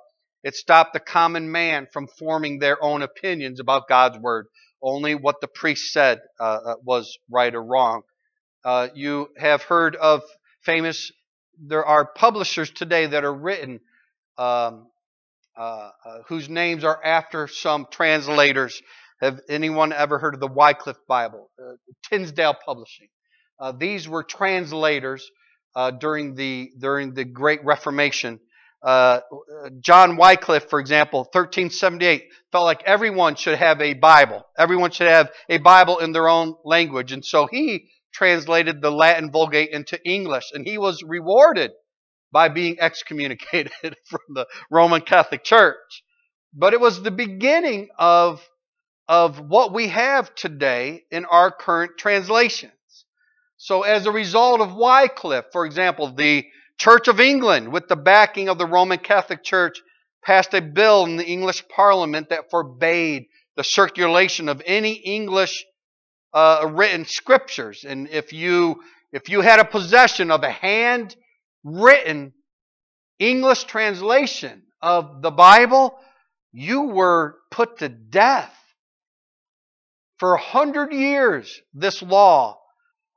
it 0.44 0.56
stopped 0.56 0.94
the 0.94 1.00
common 1.00 1.52
man 1.52 1.88
from 1.92 2.08
forming 2.08 2.60
their 2.60 2.82
own 2.84 3.02
opinions 3.02 3.60
about 3.60 3.88
God's 3.88 4.18
Word. 4.18 4.48
Only 4.82 5.16
what 5.16 5.42
the 5.42 5.48
priest 5.48 5.92
said 5.94 6.22
uh, 6.40 6.44
uh, 6.44 6.76
was 6.84 7.18
right 7.30 7.54
or 7.54 7.64
wrong. 7.64 8.02
Uh, 8.64 8.90
you 8.96 9.30
have 9.38 9.64
heard 9.64 9.96
of 9.96 10.22
famous, 10.62 11.12
there 11.60 11.86
are 11.86 12.06
publishers 12.06 12.72
today 12.72 13.06
that 13.08 13.24
are 13.24 13.34
written 13.34 13.80
um, 14.38 14.88
uh, 15.58 15.90
uh, 16.06 16.18
whose 16.28 16.50
names 16.50 16.84
are 16.84 17.04
after 17.04 17.48
some 17.48 17.86
translators. 17.92 18.82
Have 19.22 19.40
anyone 19.50 19.94
ever 19.94 20.18
heard 20.18 20.34
of 20.34 20.40
the 20.40 20.48
Wycliffe 20.48 21.06
Bible? 21.08 21.52
Uh, 21.62 21.74
Tyndale 22.10 22.56
Publishing. 22.66 23.10
these 23.78 24.08
were 24.08 24.24
translators 24.24 25.30
during 26.00 26.36
the 26.36 26.72
during 26.80 27.14
the 27.14 27.24
Great 27.24 27.64
Reformation 27.64 28.40
uh, 28.84 29.22
John 29.80 30.18
Wycliffe, 30.18 30.70
for 30.70 30.80
example, 30.80 31.20
1378, 31.20 32.28
felt 32.52 32.66
like 32.66 32.84
everyone 32.84 33.36
should 33.36 33.58
have 33.58 33.80
a 33.82 33.94
Bible. 33.94 34.46
Everyone 34.58 34.92
should 34.92 35.08
have 35.08 35.32
a 35.50 35.60
Bible 35.60 36.00
in 36.00 36.12
their 36.12 36.28
own 36.28 36.56
language. 36.66 37.12
And 37.12 37.24
so 37.24 37.48
he 37.48 37.90
translated 38.14 38.82
the 38.82 38.92
Latin 38.92 39.32
Vulgate 39.32 39.70
into 39.70 40.00
English, 40.04 40.46
and 40.54 40.66
he 40.66 40.78
was 40.78 41.04
rewarded 41.04 41.72
by 42.32 42.50
being 42.50 42.80
excommunicated 42.80 43.72
from 44.10 44.22
the 44.34 44.48
Roman 44.70 45.02
Catholic 45.02 45.44
Church. 45.44 46.04
But 46.54 46.74
it 46.74 46.82
was 46.82 47.02
the 47.02 47.12
beginning 47.12 47.90
of, 47.98 48.42
of 49.08 49.40
what 49.40 49.74
we 49.74 49.88
have 49.90 50.34
today 50.36 51.04
in 51.12 51.26
our 51.26 51.52
current 51.52 51.98
translations. 51.98 52.74
So 53.58 53.84
as 53.84 54.08
a 54.08 54.12
result 54.12 54.60
of 54.60 54.76
Wycliffe, 54.76 55.46
for 55.52 55.66
example, 55.68 56.12
the 56.14 56.46
Church 56.82 57.08
of 57.08 57.20
England, 57.20 57.72
with 57.72 57.88
the 57.88 57.96
backing 57.96 58.50
of 58.50 58.58
the 58.58 58.66
Roman 58.66 58.98
Catholic 58.98 59.44
Church, 59.44 59.80
passed 60.26 60.56
a 60.56 60.62
bill 60.62 61.06
in 61.06 61.16
the 61.16 61.24
English 61.24 61.64
Parliament 61.68 62.30
that 62.30 62.50
forbade 62.50 63.28
the 63.56 63.64
circulation 63.64 64.50
of 64.50 64.64
any 64.66 64.94
English 64.94 65.64
uh, 66.34 66.68
written 66.74 67.06
scriptures. 67.06 67.86
And 67.88 68.10
if 68.10 68.34
you 68.34 68.82
if 69.12 69.30
you 69.30 69.42
had 69.42 69.60
a 69.60 69.66
possession 69.66 70.32
of 70.32 70.42
a 70.42 70.50
handwritten 70.50 72.34
English 73.20 73.66
translation 73.66 74.64
of 74.82 75.22
the 75.22 75.30
Bible, 75.30 76.00
you 76.52 76.82
were 76.82 77.36
put 77.52 77.78
to 77.78 77.90
death. 77.90 78.58
For 80.18 80.34
a 80.34 80.42
hundred 80.42 80.94
years, 80.94 81.62
this 81.76 82.02
law 82.02 82.60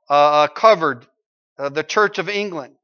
uh, 0.07 0.13
uh 0.13 0.47
covered 0.49 1.07
uh, 1.57 1.69
the 1.69 1.83
Church 1.83 2.19
of 2.19 2.29
England. 2.29 2.75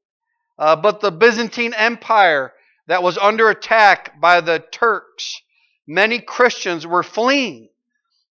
Uh, 0.57 0.75
but 0.75 1.01
the 1.01 1.11
Byzantine 1.11 1.73
Empire 1.73 2.53
that 2.87 3.03
was 3.03 3.17
under 3.17 3.49
attack 3.49 4.19
by 4.19 4.41
the 4.41 4.63
Turks, 4.71 5.41
many 5.87 6.19
Christians 6.19 6.85
were 6.85 7.03
fleeing. 7.03 7.69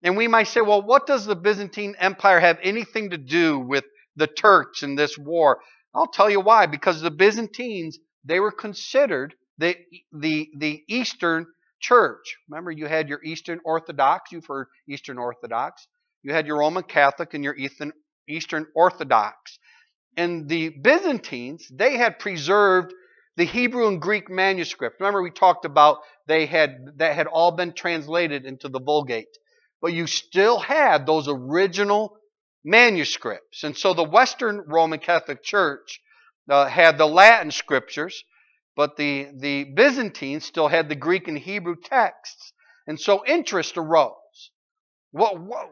And 0.03 0.15
we 0.15 0.27
might 0.27 0.47
say, 0.47 0.61
well, 0.61 0.81
what 0.81 1.07
does 1.07 1.25
the 1.25 1.35
Byzantine 1.35 1.95
Empire 1.99 2.39
have 2.39 2.59
anything 2.61 3.09
to 3.09 3.17
do 3.17 3.59
with 3.59 3.83
the 4.15 4.27
Turks 4.27 4.83
in 4.83 4.95
this 4.95 5.17
war? 5.17 5.59
I'll 5.93 6.07
tell 6.07 6.29
you 6.29 6.39
why. 6.39 6.65
Because 6.67 7.01
the 7.01 7.11
Byzantines, 7.11 7.99
they 8.23 8.39
were 8.39 8.51
considered 8.51 9.35
the, 9.57 9.75
the, 10.11 10.49
the 10.55 10.83
Eastern 10.87 11.47
Church. 11.79 12.37
Remember, 12.49 12.71
you 12.71 12.87
had 12.87 13.09
your 13.09 13.23
Eastern 13.23 13.59
Orthodox, 13.63 14.31
you've 14.31 14.45
heard 14.45 14.67
Eastern 14.87 15.17
Orthodox. 15.17 15.87
You 16.23 16.33
had 16.33 16.47
your 16.47 16.59
Roman 16.59 16.83
Catholic 16.83 17.33
and 17.33 17.43
your 17.43 17.55
Eastern 18.27 18.67
Orthodox. 18.75 19.59
And 20.19 20.49
the 20.49 20.67
Byzantines, 20.67 21.65
they 21.71 21.95
had 21.95 22.19
preserved 22.19 22.93
the 23.37 23.45
Hebrew 23.45 23.87
and 23.87 24.01
Greek 24.01 24.29
manuscript. 24.29 24.99
Remember, 24.99 25.21
we 25.21 25.31
talked 25.31 25.63
about 25.63 25.99
they 26.27 26.45
had 26.45 26.71
that 26.97 27.15
had 27.15 27.27
all 27.27 27.51
been 27.51 27.71
translated 27.71 28.45
into 28.45 28.67
the 28.67 28.81
Vulgate. 28.81 29.37
But 29.81 29.93
you 29.93 30.07
still 30.07 30.59
had 30.59 31.05
those 31.05 31.29
original 31.29 32.17
manuscripts. 32.65 33.63
And 33.63 33.77
so 33.77 33.93
the 33.93 34.03
Western 34.03 34.65
Roman 34.67 34.99
Catholic 34.99 35.41
Church 35.41 36.01
uh, 36.49 36.65
had 36.65 36.97
the 36.97 37.07
Latin 37.07 37.51
scriptures, 37.51 38.21
but 38.75 38.97
the, 38.97 39.29
the 39.33 39.63
Byzantines 39.63 40.43
still 40.43 40.67
had 40.67 40.89
the 40.89 40.95
Greek 40.95 41.29
and 41.29 41.39
Hebrew 41.39 41.77
texts. 41.81 42.51
And 42.87 42.99
so 42.99 43.23
interest 43.25 43.77
arose. 43.77 44.51
What, 45.11 45.39
what, 45.39 45.69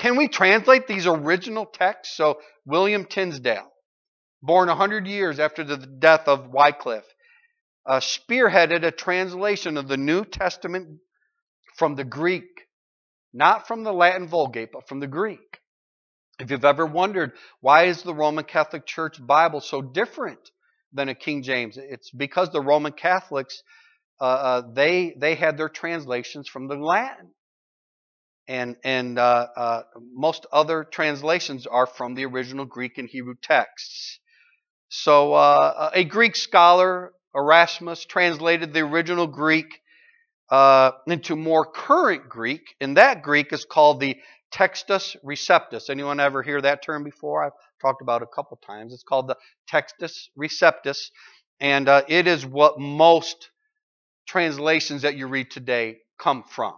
can 0.00 0.16
we 0.16 0.28
translate 0.28 0.86
these 0.86 1.06
original 1.06 1.66
texts? 1.66 2.16
So, 2.16 2.40
William 2.64 3.04
Tyndale, 3.04 3.70
born 4.42 4.68
100 4.68 5.06
years 5.06 5.38
after 5.38 5.62
the 5.62 5.76
death 5.76 6.26
of 6.26 6.48
Wycliffe, 6.48 7.04
uh, 7.84 8.00
spearheaded 8.00 8.82
a 8.82 8.92
translation 8.92 9.76
of 9.76 9.88
the 9.88 9.98
New 9.98 10.24
Testament 10.24 11.00
from 11.76 11.96
the 11.96 12.04
Greek, 12.04 12.66
not 13.34 13.68
from 13.68 13.84
the 13.84 13.92
Latin 13.92 14.26
Vulgate, 14.26 14.72
but 14.72 14.88
from 14.88 15.00
the 15.00 15.06
Greek. 15.06 15.60
If 16.38 16.50
you've 16.50 16.64
ever 16.64 16.86
wondered 16.86 17.32
why 17.60 17.84
is 17.84 18.02
the 18.02 18.14
Roman 18.14 18.44
Catholic 18.44 18.86
Church 18.86 19.18
Bible 19.24 19.60
so 19.60 19.82
different 19.82 20.40
than 20.94 21.10
a 21.10 21.14
King 21.14 21.42
James, 21.42 21.76
it's 21.76 22.10
because 22.10 22.50
the 22.50 22.62
Roman 22.62 22.92
Catholics 22.92 23.62
uh, 24.18 24.24
uh, 24.24 24.62
they 24.72 25.14
they 25.18 25.34
had 25.34 25.58
their 25.58 25.68
translations 25.68 26.48
from 26.48 26.68
the 26.68 26.76
Latin 26.76 27.32
and 28.50 28.76
and 28.82 29.16
uh, 29.16 29.46
uh, 29.56 29.82
most 30.12 30.44
other 30.52 30.82
translations 30.82 31.68
are 31.68 31.86
from 31.86 32.14
the 32.16 32.24
original 32.24 32.64
Greek 32.64 32.98
and 32.98 33.08
Hebrew 33.08 33.36
texts. 33.40 34.18
So 34.88 35.34
uh, 35.34 35.90
a 35.94 36.02
Greek 36.02 36.34
scholar, 36.34 37.12
Erasmus, 37.32 38.04
translated 38.04 38.74
the 38.74 38.80
original 38.80 39.28
Greek 39.28 39.80
uh, 40.50 40.90
into 41.06 41.36
more 41.36 41.64
current 41.64 42.28
Greek, 42.28 42.74
and 42.80 42.96
that 42.96 43.22
Greek 43.22 43.52
is 43.52 43.64
called 43.64 44.00
the 44.00 44.16
Textus 44.52 45.14
Receptus. 45.24 45.88
Anyone 45.88 46.18
ever 46.18 46.42
hear 46.42 46.60
that 46.60 46.82
term 46.82 47.04
before? 47.04 47.44
I've 47.44 47.52
talked 47.80 48.02
about 48.02 48.22
it 48.22 48.28
a 48.32 48.34
couple 48.34 48.56
times. 48.66 48.92
It's 48.92 49.04
called 49.04 49.28
the 49.28 49.36
Textus 49.72 50.28
Receptus, 50.36 51.12
and 51.60 51.88
uh, 51.88 52.02
it 52.08 52.26
is 52.26 52.44
what 52.44 52.80
most 52.80 53.48
translations 54.26 55.02
that 55.02 55.16
you 55.16 55.28
read 55.28 55.52
today 55.52 55.98
come 56.18 56.42
from. 56.42 56.74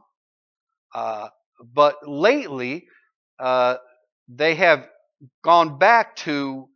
Uh, 0.94 1.28
but 1.62 1.96
lately, 2.06 2.86
uh, 3.38 3.76
they 4.28 4.54
have 4.54 4.86
gone 5.44 5.78
back 5.78 6.16
to 6.16 6.68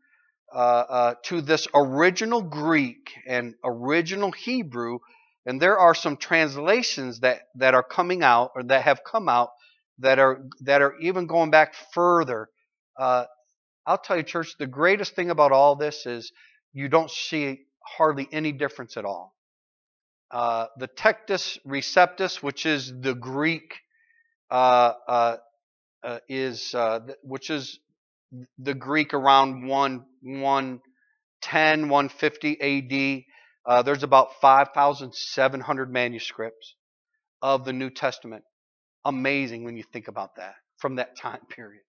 uh, 0.55 0.59
uh, 0.88 1.14
to 1.25 1.40
this 1.40 1.66
original 1.75 2.40
Greek 2.40 3.12
and 3.26 3.55
original 3.64 4.33
Hebrew, 4.33 5.00
and 5.45 5.61
there 5.61 5.78
are 5.78 5.95
some 5.95 6.16
translations 6.16 7.21
that, 7.21 7.43
that 7.57 7.75
are 7.75 7.83
coming 7.83 8.23
out 8.23 8.52
or 8.55 8.62
that 8.64 8.83
have 8.83 9.00
come 9.05 9.28
out 9.28 9.50
that 9.99 10.19
are 10.19 10.43
that 10.61 10.83
are 10.83 10.97
even 11.00 11.26
going 11.26 11.50
back 11.50 11.75
further. 11.93 12.49
Uh, 12.99 13.25
I'll 13.87 13.99
tell 13.99 14.16
you, 14.16 14.23
church, 14.23 14.55
the 14.59 14.66
greatest 14.66 15.14
thing 15.14 15.31
about 15.31 15.52
all 15.52 15.76
this 15.76 16.07
is 16.07 16.33
you 16.73 16.88
don't 16.88 17.11
see 17.11 17.61
hardly 17.85 18.28
any 18.33 18.52
difference 18.52 18.97
at 18.97 19.05
all. 19.05 19.35
Uh, 20.31 20.66
the 20.78 20.88
Textus 20.88 21.59
Receptus, 21.66 22.43
which 22.43 22.66
is 22.66 22.93
the 23.00 23.14
Greek, 23.14 23.75
is 26.29 26.75
uh, 26.75 27.00
which 27.23 27.50
is 27.50 27.79
the 28.59 28.75
Greek 28.75 29.15
around 29.15 29.67
1 29.67 30.05
110 30.23 31.88
150 31.88 32.61
AD. 32.61 33.23
Uh, 33.65 33.83
there's 33.83 34.03
about 34.03 34.29
5,700 34.41 35.93
manuscripts 35.93 36.75
of 37.43 37.65
the 37.65 37.73
New 37.73 37.91
Testament. 37.91 38.45
Amazing 39.05 39.65
when 39.65 39.76
you 39.76 39.85
think 39.93 40.09
about 40.09 40.37
that 40.37 40.55
from 40.79 40.97
that 40.97 41.17
time 41.17 41.41
period. 41.49 41.83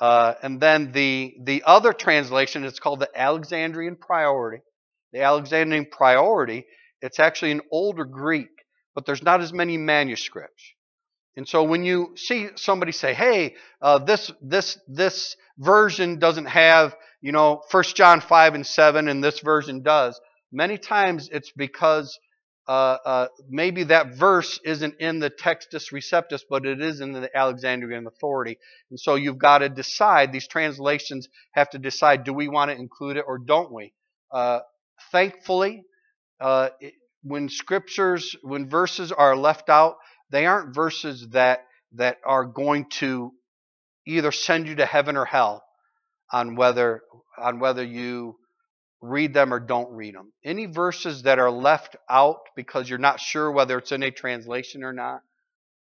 Uh, 0.00 0.34
and 0.42 0.60
then 0.60 0.90
the 0.92 1.34
the 1.44 1.62
other 1.64 1.92
translation 1.92 2.64
is 2.64 2.80
called 2.80 3.00
the 3.00 3.10
Alexandrian 3.14 3.96
Priority. 3.96 4.62
The 5.12 5.22
Alexandrian 5.22 5.86
Priority. 5.90 6.64
It's 7.00 7.20
actually 7.20 7.52
an 7.52 7.62
older 7.70 8.04
Greek, 8.04 8.50
but 8.94 9.06
there's 9.06 9.22
not 9.22 9.40
as 9.40 9.52
many 9.52 9.76
manuscripts. 9.76 10.64
And 11.36 11.48
so 11.48 11.64
when 11.64 11.84
you 11.84 12.12
see 12.16 12.48
somebody 12.56 12.92
say, 12.92 13.14
"Hey, 13.14 13.54
uh, 13.80 13.98
this 13.98 14.30
this 14.42 14.78
this 14.86 15.36
version 15.58 16.18
doesn't 16.18 16.46
have 16.46 16.94
you 17.20 17.32
know 17.32 17.62
First 17.70 17.96
John 17.96 18.20
five 18.20 18.54
and 18.54 18.66
seven, 18.66 19.08
and 19.08 19.22
this 19.24 19.40
version 19.40 19.82
does," 19.82 20.20
many 20.52 20.78
times 20.78 21.28
it's 21.32 21.50
because 21.56 22.18
uh, 22.68 22.96
uh, 23.04 23.28
maybe 23.48 23.84
that 23.84 24.14
verse 24.14 24.60
isn't 24.64 24.94
in 25.00 25.18
the 25.18 25.30
Textus 25.30 25.92
Receptus, 25.92 26.42
but 26.48 26.64
it 26.64 26.80
is 26.80 27.00
in 27.00 27.12
the 27.12 27.28
Alexandrian 27.36 28.06
Authority. 28.06 28.58
And 28.90 29.00
so 29.00 29.16
you've 29.16 29.38
got 29.38 29.58
to 29.58 29.68
decide, 29.68 30.32
these 30.32 30.46
translations 30.46 31.28
have 31.52 31.70
to 31.70 31.78
decide, 31.78 32.24
do 32.24 32.32
we 32.32 32.48
want 32.48 32.70
to 32.70 32.76
include 32.76 33.16
it 33.16 33.24
or 33.26 33.38
don't 33.38 33.72
we? 33.72 33.92
Uh, 34.30 34.60
thankfully, 35.10 35.82
uh, 36.40 36.68
when 37.24 37.48
scriptures, 37.48 38.36
when 38.42 38.68
verses 38.68 39.10
are 39.10 39.36
left 39.36 39.68
out, 39.68 39.96
they 40.32 40.46
aren't 40.46 40.74
verses 40.74 41.28
that, 41.28 41.66
that 41.92 42.18
are 42.24 42.44
going 42.44 42.86
to 42.86 43.32
either 44.06 44.32
send 44.32 44.66
you 44.66 44.76
to 44.76 44.86
heaven 44.86 45.16
or 45.16 45.26
hell 45.26 45.62
on 46.32 46.56
whether, 46.56 47.02
on 47.38 47.60
whether 47.60 47.84
you 47.84 48.36
read 49.02 49.34
them 49.34 49.52
or 49.52 49.60
don't 49.60 49.92
read 49.92 50.14
them. 50.14 50.32
Any 50.42 50.66
verses 50.66 51.24
that 51.24 51.38
are 51.38 51.50
left 51.50 51.96
out 52.08 52.40
because 52.56 52.88
you're 52.88 52.98
not 52.98 53.20
sure 53.20 53.52
whether 53.52 53.76
it's 53.78 53.92
in 53.92 54.02
a 54.02 54.10
translation 54.10 54.84
or 54.84 54.92
not, 54.92 55.20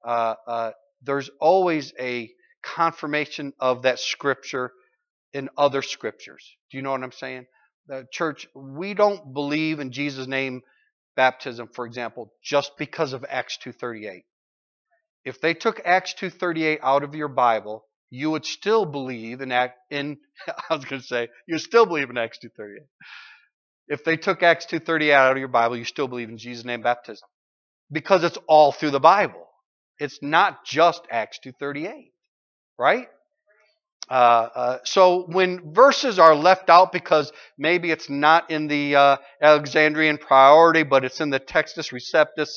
uh, 0.05 0.35
uh, 0.47 0.71
there's 1.01 1.29
always 1.41 1.93
a 1.99 2.31
confirmation 2.61 3.53
of 3.59 3.81
that 3.81 3.99
scripture 3.99 4.71
in 5.33 5.49
other 5.57 5.81
scriptures. 5.81 6.55
Do 6.71 6.77
you 6.77 6.83
know 6.83 6.91
what 6.91 7.03
I'm 7.03 7.11
saying? 7.11 7.47
The 7.87 8.05
church, 8.11 8.47
we 8.53 8.93
don't 8.93 9.33
believe 9.33 9.79
in 9.79 9.91
Jesus' 9.91 10.27
name 10.27 10.61
baptism, 11.15 11.69
for 11.73 11.85
example, 11.85 12.31
just 12.43 12.77
because 12.77 13.13
of 13.13 13.25
Acts 13.27 13.57
2:38. 13.57 14.23
If 15.25 15.41
they 15.41 15.53
took 15.53 15.81
Acts 15.83 16.13
2:38 16.13 16.79
out 16.81 17.03
of 17.03 17.15
your 17.15 17.27
Bible, 17.27 17.85
you 18.09 18.31
would 18.31 18.45
still 18.45 18.85
believe 18.85 19.41
in 19.41 19.51
Act 19.51 19.77
in 19.89 20.17
I 20.69 20.75
was 20.75 20.85
going 20.85 21.01
to 21.01 21.07
say 21.07 21.29
you 21.47 21.57
still 21.57 21.85
believe 21.85 22.09
in 22.09 22.17
Acts 22.17 22.39
2:38. 22.43 22.85
If 23.87 24.03
they 24.03 24.17
took 24.17 24.43
Acts 24.43 24.65
2:38 24.67 25.11
out 25.11 25.31
of 25.31 25.37
your 25.37 25.47
Bible, 25.47 25.77
you 25.77 25.85
still 25.85 26.07
believe 26.07 26.29
in 26.29 26.37
Jesus' 26.37 26.65
name 26.65 26.81
baptism 26.81 27.27
because 27.91 28.23
it's 28.23 28.37
all 28.47 28.71
through 28.71 28.91
the 28.91 28.99
Bible. 28.99 29.47
It's 29.99 30.19
not 30.21 30.65
just 30.65 31.01
Acts 31.09 31.39
2:38, 31.43 32.11
right? 32.77 33.07
Uh, 34.09 34.13
uh, 34.13 34.77
so 34.83 35.25
when 35.27 35.73
verses 35.73 36.19
are 36.19 36.35
left 36.35 36.69
out 36.69 36.91
because 36.91 37.31
maybe 37.57 37.89
it's 37.89 38.07
not 38.09 38.51
in 38.51 38.67
the 38.67 38.95
uh, 38.95 39.17
Alexandrian 39.41 40.19
priority, 40.19 40.83
but 40.83 41.03
it's 41.03 41.21
in 41.21 41.31
the 41.31 41.39
Textus 41.39 41.91
Receptus, 41.91 42.49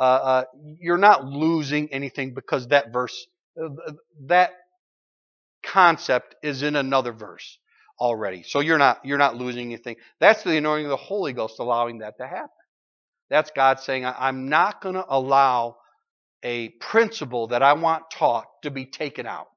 uh, 0.00 0.02
uh, 0.02 0.44
you're 0.80 0.98
not 0.98 1.24
losing 1.24 1.92
anything 1.92 2.34
because 2.34 2.68
that 2.68 2.92
verse, 2.92 3.26
uh, 3.62 3.68
that 4.26 4.50
concept 5.64 6.34
is 6.42 6.62
in 6.62 6.76
another 6.76 7.12
verse 7.12 7.58
already. 7.98 8.42
So 8.42 8.60
you're 8.60 8.78
not 8.78 9.04
you're 9.04 9.18
not 9.18 9.36
losing 9.36 9.66
anything. 9.72 9.96
That's 10.20 10.42
the 10.42 10.56
anointing 10.56 10.86
of 10.86 10.90
the 10.90 10.96
Holy 10.96 11.32
Ghost 11.32 11.58
allowing 11.58 11.98
that 11.98 12.18
to 12.18 12.26
happen. 12.26 12.48
That's 13.30 13.50
God 13.50 13.80
saying, 13.80 14.04
I'm 14.04 14.48
not 14.48 14.80
going 14.82 14.96
to 14.96 15.04
allow 15.08 15.76
a 16.42 16.68
principle 16.80 17.48
that 17.48 17.62
I 17.62 17.72
want 17.72 18.04
taught 18.10 18.46
to 18.62 18.70
be 18.70 18.86
taken 18.86 19.26
out. 19.26 19.48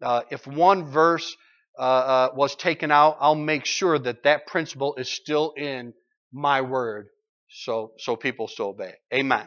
Uh, 0.00 0.22
if 0.30 0.46
one 0.46 0.90
verse 0.90 1.36
uh, 1.78 1.82
uh, 1.82 2.28
was 2.34 2.56
taken 2.56 2.90
out, 2.90 3.18
I'll 3.20 3.34
make 3.34 3.66
sure 3.66 3.98
that 3.98 4.22
that 4.24 4.46
principle 4.46 4.94
is 4.96 5.08
still 5.08 5.52
in 5.56 5.92
my 6.32 6.62
word, 6.62 7.08
so 7.50 7.92
so 7.98 8.16
people 8.16 8.48
still 8.48 8.68
obey. 8.68 8.94
Amen. 9.12 9.46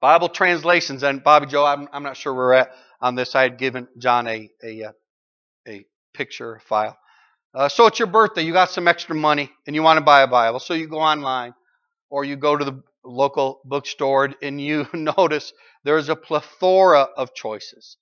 Bible 0.00 0.28
translations, 0.28 1.02
and 1.02 1.24
Bobby 1.24 1.46
Joe, 1.46 1.64
I'm, 1.64 1.88
I'm 1.92 2.02
not 2.02 2.16
sure 2.16 2.34
where 2.34 2.46
we're 2.46 2.52
at 2.54 2.72
on 3.00 3.14
this. 3.14 3.34
I 3.34 3.42
had 3.42 3.58
given 3.58 3.88
John 3.98 4.26
a, 4.28 4.50
a, 4.62 4.84
uh, 4.84 4.92
a 5.66 5.86
picture 6.14 6.60
file. 6.68 6.98
Uh, 7.54 7.68
so 7.68 7.86
it's 7.86 7.98
your 7.98 8.08
birthday, 8.08 8.42
you 8.42 8.52
got 8.52 8.70
some 8.70 8.86
extra 8.86 9.14
money, 9.14 9.50
and 9.66 9.74
you 9.74 9.82
want 9.82 9.96
to 9.96 10.04
buy 10.04 10.22
a 10.22 10.26
Bible. 10.26 10.60
So 10.60 10.74
you 10.74 10.88
go 10.88 10.98
online 10.98 11.54
or 12.10 12.24
you 12.24 12.36
go 12.36 12.56
to 12.56 12.64
the 12.64 12.82
local 13.04 13.60
bookstore 13.64 14.34
and 14.42 14.60
you 14.60 14.86
notice 14.94 15.52
there's 15.84 16.08
a 16.08 16.16
plethora 16.16 17.00
of 17.16 17.34
choices. 17.34 17.96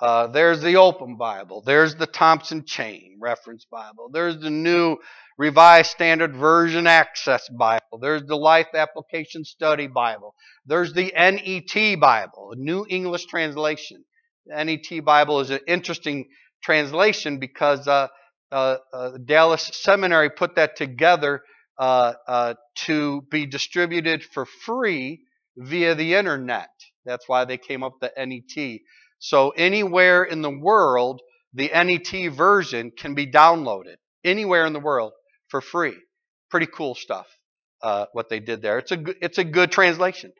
Uh, 0.00 0.26
there's 0.26 0.60
the 0.60 0.76
Open 0.76 1.16
Bible. 1.16 1.62
There's 1.64 1.94
the 1.94 2.06
Thompson 2.06 2.64
Chain 2.66 3.18
Reference 3.20 3.64
Bible. 3.70 4.10
There's 4.12 4.38
the 4.38 4.50
new 4.50 4.96
Revised 5.38 5.90
Standard 5.90 6.34
Version 6.34 6.86
Access 6.86 7.48
Bible. 7.48 7.98
There's 8.00 8.24
the 8.24 8.36
Life 8.36 8.68
Application 8.74 9.44
Study 9.44 9.86
Bible. 9.86 10.34
There's 10.66 10.92
the 10.92 11.12
NET 11.16 12.00
Bible, 12.00 12.54
New 12.56 12.86
English 12.88 13.26
Translation. 13.26 14.04
The 14.46 14.64
NET 14.64 15.04
Bible 15.04 15.40
is 15.40 15.50
an 15.50 15.60
interesting 15.66 16.26
translation 16.62 17.38
because 17.38 17.86
uh, 17.86 18.08
uh, 18.50 18.76
uh, 18.92 19.10
Dallas 19.24 19.70
Seminary 19.74 20.30
put 20.30 20.56
that 20.56 20.76
together 20.76 21.42
uh, 21.78 22.54
to 22.86 23.22
be 23.30 23.46
distributed 23.46 24.24
for 24.24 24.44
free 24.44 25.22
via 25.56 25.94
the 25.94 26.14
internet. 26.14 26.70
That's 27.04 27.28
why 27.28 27.44
they 27.44 27.58
came 27.58 27.82
up 27.82 27.94
with 28.00 28.12
the 28.14 28.26
NET. 28.26 28.80
So 29.24 29.54
anywhere 29.56 30.22
in 30.22 30.42
the 30.42 30.50
world, 30.50 31.22
the 31.54 31.70
NET 31.72 32.30
version 32.34 32.90
can 32.90 33.14
be 33.14 33.26
downloaded 33.26 33.96
anywhere 34.22 34.66
in 34.66 34.74
the 34.74 34.80
world 34.80 35.12
for 35.48 35.62
free. 35.62 35.94
Pretty 36.50 36.66
cool 36.66 36.94
stuff. 36.94 37.26
Uh, 37.82 38.04
what 38.12 38.28
they 38.28 38.38
did 38.38 38.60
there. 38.60 38.76
It's 38.76 38.92
a 38.92 38.98
good, 38.98 39.16
it's 39.22 39.38
a 39.38 39.44
good 39.44 39.72
translation. 39.72 40.30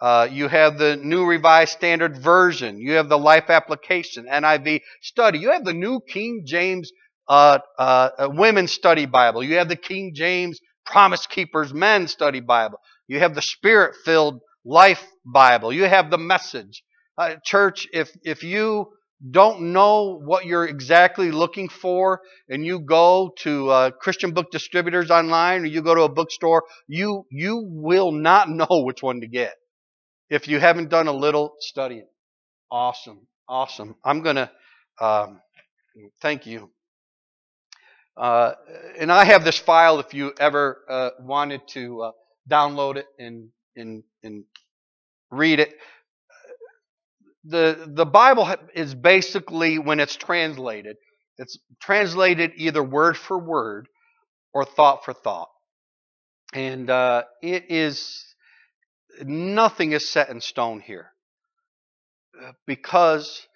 Uh, 0.00 0.26
you 0.30 0.48
have 0.48 0.78
the 0.78 0.96
New 0.96 1.26
Revised 1.26 1.72
Standard 1.72 2.16
Version. 2.16 2.78
You 2.78 2.92
have 2.92 3.10
the 3.10 3.18
Life 3.18 3.50
Application, 3.50 4.24
NIV 4.24 4.80
Study. 5.02 5.38
You 5.38 5.52
have 5.52 5.66
the 5.66 5.74
New 5.74 6.00
King 6.00 6.44
James 6.46 6.90
uh, 7.28 7.58
uh, 7.78 8.30
Women's 8.30 8.72
Study 8.72 9.04
Bible. 9.04 9.44
You 9.44 9.58
have 9.58 9.68
the 9.68 9.76
King 9.76 10.12
James 10.14 10.58
Promise 10.86 11.26
Keepers 11.26 11.74
Men 11.74 12.08
Study 12.08 12.40
Bible. 12.40 12.78
You 13.06 13.18
have 13.18 13.34
the 13.34 13.42
Spirit 13.42 13.96
Filled 14.02 14.40
Life 14.64 15.06
Bible. 15.26 15.74
You 15.74 15.84
have 15.84 16.10
the 16.10 16.16
Message. 16.16 16.82
Uh, 17.20 17.36
church, 17.44 17.86
if 17.92 18.10
if 18.24 18.42
you 18.42 18.88
don't 19.30 19.60
know 19.74 20.18
what 20.24 20.46
you're 20.46 20.66
exactly 20.66 21.30
looking 21.30 21.68
for 21.68 22.22
and 22.48 22.64
you 22.64 22.80
go 22.80 23.30
to 23.40 23.68
uh, 23.68 23.90
Christian 23.90 24.32
book 24.32 24.50
distributors 24.50 25.10
online 25.10 25.60
or 25.60 25.66
you 25.66 25.82
go 25.82 25.94
to 25.94 26.04
a 26.04 26.08
bookstore, 26.08 26.64
you 26.88 27.26
you 27.30 27.62
will 27.68 28.10
not 28.10 28.48
know 28.60 28.84
which 28.84 29.02
one 29.02 29.20
to 29.20 29.26
get 29.26 29.52
if 30.30 30.48
you 30.48 30.58
haven't 30.58 30.88
done 30.88 31.08
a 31.08 31.12
little 31.12 31.52
studying. 31.60 32.06
Awesome. 32.70 33.26
Awesome. 33.46 33.96
I'm 34.02 34.22
going 34.22 34.36
to 34.36 34.50
um, 34.98 35.42
thank 36.22 36.46
you. 36.46 36.70
Uh, 38.16 38.52
and 38.98 39.12
I 39.12 39.26
have 39.26 39.44
this 39.44 39.58
file 39.58 39.98
if 40.00 40.14
you 40.14 40.32
ever 40.40 40.78
uh, 40.88 41.10
wanted 41.20 41.68
to 41.68 42.02
uh, 42.02 42.12
download 42.48 42.96
it 42.96 43.06
and, 43.18 43.48
and, 43.76 44.04
and 44.22 44.44
read 45.30 45.60
it. 45.60 45.74
The, 47.44 47.90
the 47.94 48.06
Bible 48.06 48.54
is 48.74 48.94
basically, 48.94 49.78
when 49.78 50.00
it's 50.00 50.16
translated, 50.16 50.96
it's 51.38 51.58
translated 51.80 52.52
either 52.56 52.82
word 52.82 53.16
for 53.16 53.38
word 53.38 53.88
or 54.52 54.64
thought 54.64 55.04
for 55.04 55.14
thought. 55.14 55.48
And 56.52 56.90
uh, 56.90 57.22
it 57.42 57.70
is, 57.70 58.26
nothing 59.22 59.92
is 59.92 60.08
set 60.08 60.28
in 60.28 60.40
stone 60.40 60.80
here. 60.80 61.12
Uh, 62.38 62.52
because 62.66 63.46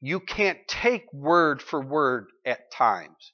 you 0.00 0.20
can't 0.20 0.58
take 0.66 1.12
word 1.12 1.60
for 1.60 1.80
word 1.80 2.26
at 2.46 2.72
times. 2.72 3.32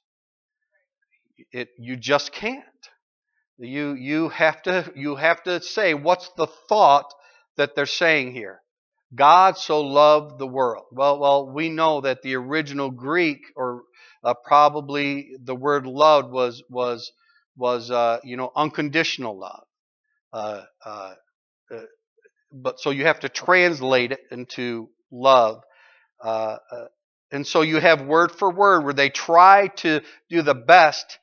It, 1.51 1.69
you 1.79 1.95
just 1.95 2.33
can't. 2.33 2.63
You, 3.57 3.93
you, 3.93 4.29
have 4.29 4.61
to, 4.63 4.91
you 4.95 5.15
have 5.15 5.43
to 5.43 5.61
say, 5.61 5.93
what's 5.93 6.29
the 6.37 6.47
thought 6.67 7.11
that 7.55 7.75
they're 7.75 7.85
saying 7.85 8.33
here? 8.33 8.61
God 9.15 9.57
so 9.57 9.81
loved 9.81 10.37
the 10.39 10.47
world. 10.47 10.85
Well, 10.91 11.19
well, 11.19 11.49
we 11.49 11.69
know 11.69 12.01
that 12.01 12.21
the 12.21 12.35
original 12.35 12.91
Greek, 12.91 13.39
or 13.55 13.83
uh, 14.23 14.33
probably 14.43 15.31
the 15.43 15.55
word 15.55 15.85
"loved" 15.87 16.31
was 16.31 16.63
was 16.69 17.11
was 17.55 17.89
uh, 17.89 18.19
you 18.23 18.37
know 18.37 18.51
unconditional 18.55 19.37
love. 19.39 19.63
Uh, 20.33 20.63
uh, 20.85 21.13
uh, 21.71 21.81
but 22.51 22.79
so 22.79 22.91
you 22.91 23.05
have 23.05 23.21
to 23.21 23.29
translate 23.29 24.11
it 24.11 24.19
into 24.31 24.89
love, 25.11 25.63
uh, 26.23 26.57
and 27.31 27.47
so 27.47 27.61
you 27.61 27.79
have 27.79 28.01
word 28.01 28.31
for 28.31 28.51
word 28.51 28.83
where 28.83 28.93
they 28.93 29.09
try 29.09 29.67
to 29.77 30.01
do 30.29 30.41
the 30.41 30.55
best. 30.55 31.19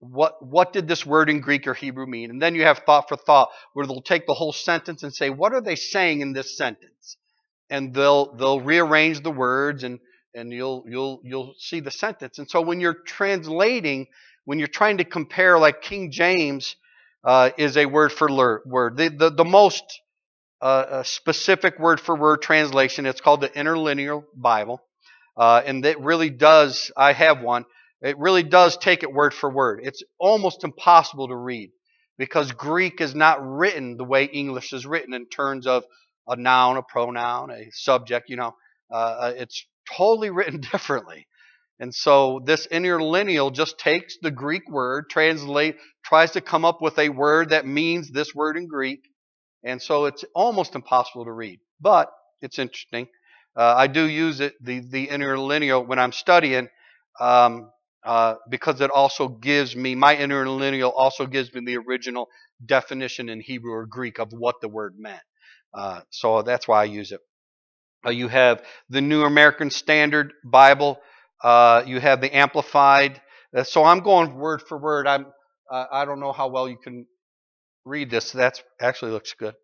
What 0.00 0.44
what 0.44 0.72
did 0.72 0.88
this 0.88 1.06
word 1.06 1.30
in 1.30 1.40
Greek 1.40 1.66
or 1.66 1.74
Hebrew 1.74 2.06
mean? 2.06 2.30
And 2.30 2.40
then 2.40 2.54
you 2.54 2.64
have 2.64 2.80
thought 2.80 3.08
for 3.08 3.16
thought 3.16 3.50
where 3.74 3.86
they'll 3.86 4.02
take 4.02 4.26
the 4.26 4.34
whole 4.34 4.52
sentence 4.52 5.02
and 5.02 5.14
say, 5.14 5.30
what 5.30 5.54
are 5.54 5.62
they 5.62 5.76
saying 5.76 6.20
in 6.20 6.32
this 6.32 6.56
sentence? 6.56 7.16
And 7.70 7.94
they'll 7.94 8.34
they'll 8.34 8.60
rearrange 8.60 9.22
the 9.22 9.30
words 9.30 9.84
and 9.84 9.98
and 10.34 10.52
you'll 10.52 10.84
you'll 10.88 11.20
you'll 11.24 11.54
see 11.58 11.80
the 11.80 11.90
sentence. 11.90 12.38
And 12.38 12.48
so 12.48 12.60
when 12.60 12.80
you're 12.80 13.02
translating, 13.06 14.06
when 14.44 14.58
you're 14.58 14.68
trying 14.68 14.98
to 14.98 15.04
compare, 15.04 15.58
like 15.58 15.82
King 15.82 16.10
James 16.12 16.76
uh, 17.24 17.50
is 17.56 17.76
a 17.76 17.86
word 17.86 18.12
for 18.12 18.60
word, 18.66 18.96
the 18.96 19.08
the, 19.08 19.30
the 19.30 19.44
most 19.44 19.82
uh, 20.60 21.02
specific 21.02 21.78
word 21.78 22.00
for 22.00 22.16
word 22.16 22.42
translation. 22.42 23.06
It's 23.06 23.20
called 23.20 23.40
the 23.40 23.48
Interlinear 23.48 24.22
Bible, 24.34 24.80
uh, 25.36 25.62
and 25.64 25.84
it 25.84 26.00
really 26.00 26.30
does. 26.30 26.92
I 26.96 27.12
have 27.12 27.40
one. 27.40 27.64
It 28.02 28.18
really 28.18 28.42
does 28.42 28.76
take 28.76 29.02
it 29.02 29.12
word 29.12 29.32
for 29.32 29.50
word. 29.50 29.80
It's 29.82 30.02
almost 30.18 30.64
impossible 30.64 31.28
to 31.28 31.36
read 31.36 31.70
because 32.18 32.52
Greek 32.52 33.00
is 33.00 33.14
not 33.14 33.38
written 33.42 33.96
the 33.96 34.04
way 34.04 34.24
English 34.24 34.72
is 34.72 34.86
written 34.86 35.14
in 35.14 35.26
terms 35.26 35.66
of 35.66 35.84
a 36.28 36.36
noun, 36.36 36.76
a 36.76 36.82
pronoun, 36.82 37.50
a 37.50 37.68
subject, 37.72 38.28
you 38.28 38.36
know, 38.36 38.54
uh, 38.90 38.94
uh 38.94 39.32
it's 39.36 39.64
totally 39.96 40.30
written 40.36 40.60
differently. 40.60 41.26
And 41.78 41.94
so 41.94 42.40
this 42.44 42.66
interlineal 42.66 43.52
just 43.52 43.78
takes 43.78 44.16
the 44.22 44.30
Greek 44.30 44.68
word, 44.70 45.10
translate, 45.10 45.76
tries 46.04 46.30
to 46.32 46.40
come 46.40 46.64
up 46.64 46.80
with 46.80 46.98
a 46.98 47.10
word 47.10 47.50
that 47.50 47.66
means 47.66 48.10
this 48.10 48.34
word 48.34 48.56
in 48.56 48.66
Greek. 48.66 49.00
And 49.62 49.82
so 49.82 50.06
it's 50.06 50.24
almost 50.34 50.74
impossible 50.74 51.24
to 51.26 51.32
read. 51.32 51.60
But 51.80 52.10
it's 52.40 52.58
interesting. 52.58 53.08
Uh, 53.54 53.74
I 53.76 53.86
do 53.88 54.04
use 54.04 54.40
it, 54.40 54.54
the, 54.62 54.80
the 54.80 55.08
interlineal, 55.08 55.86
when 55.86 55.98
I'm 55.98 56.12
studying, 56.12 56.68
um, 57.20 57.70
uh, 58.04 58.36
because 58.48 58.80
it 58.80 58.90
also 58.90 59.28
gives 59.28 59.74
me, 59.74 59.94
my 59.94 60.14
interlineal 60.14 60.92
also 60.94 61.26
gives 61.26 61.52
me 61.52 61.62
the 61.64 61.76
original 61.78 62.28
definition 62.64 63.28
in 63.28 63.40
Hebrew 63.40 63.72
or 63.72 63.86
Greek 63.86 64.18
of 64.18 64.28
what 64.32 64.56
the 64.60 64.68
word 64.68 64.94
meant. 64.98 65.22
Uh, 65.76 66.00
so 66.10 66.42
that's 66.42 66.66
why 66.66 66.80
I 66.80 66.84
use 66.84 67.12
it. 67.12 67.20
Uh, 68.04 68.10
you 68.10 68.28
have 68.28 68.62
the 68.88 69.00
New 69.00 69.24
American 69.24 69.70
Standard 69.70 70.32
Bible. 70.44 70.98
Uh, 71.42 71.82
you 71.86 72.00
have 72.00 72.20
the 72.20 72.34
Amplified. 72.34 73.20
Uh, 73.54 73.62
so 73.62 73.84
I'm 73.84 74.00
going 74.00 74.36
word 74.36 74.62
for 74.62 74.78
word. 74.78 75.06
I'm. 75.06 75.26
Uh, 75.70 75.84
I 75.90 76.04
don't 76.04 76.20
know 76.20 76.32
how 76.32 76.48
well 76.48 76.68
you 76.68 76.78
can 76.78 77.06
read 77.84 78.08
this. 78.08 78.32
That 78.32 78.62
actually 78.80 79.10
looks 79.10 79.34
good. 79.34 79.54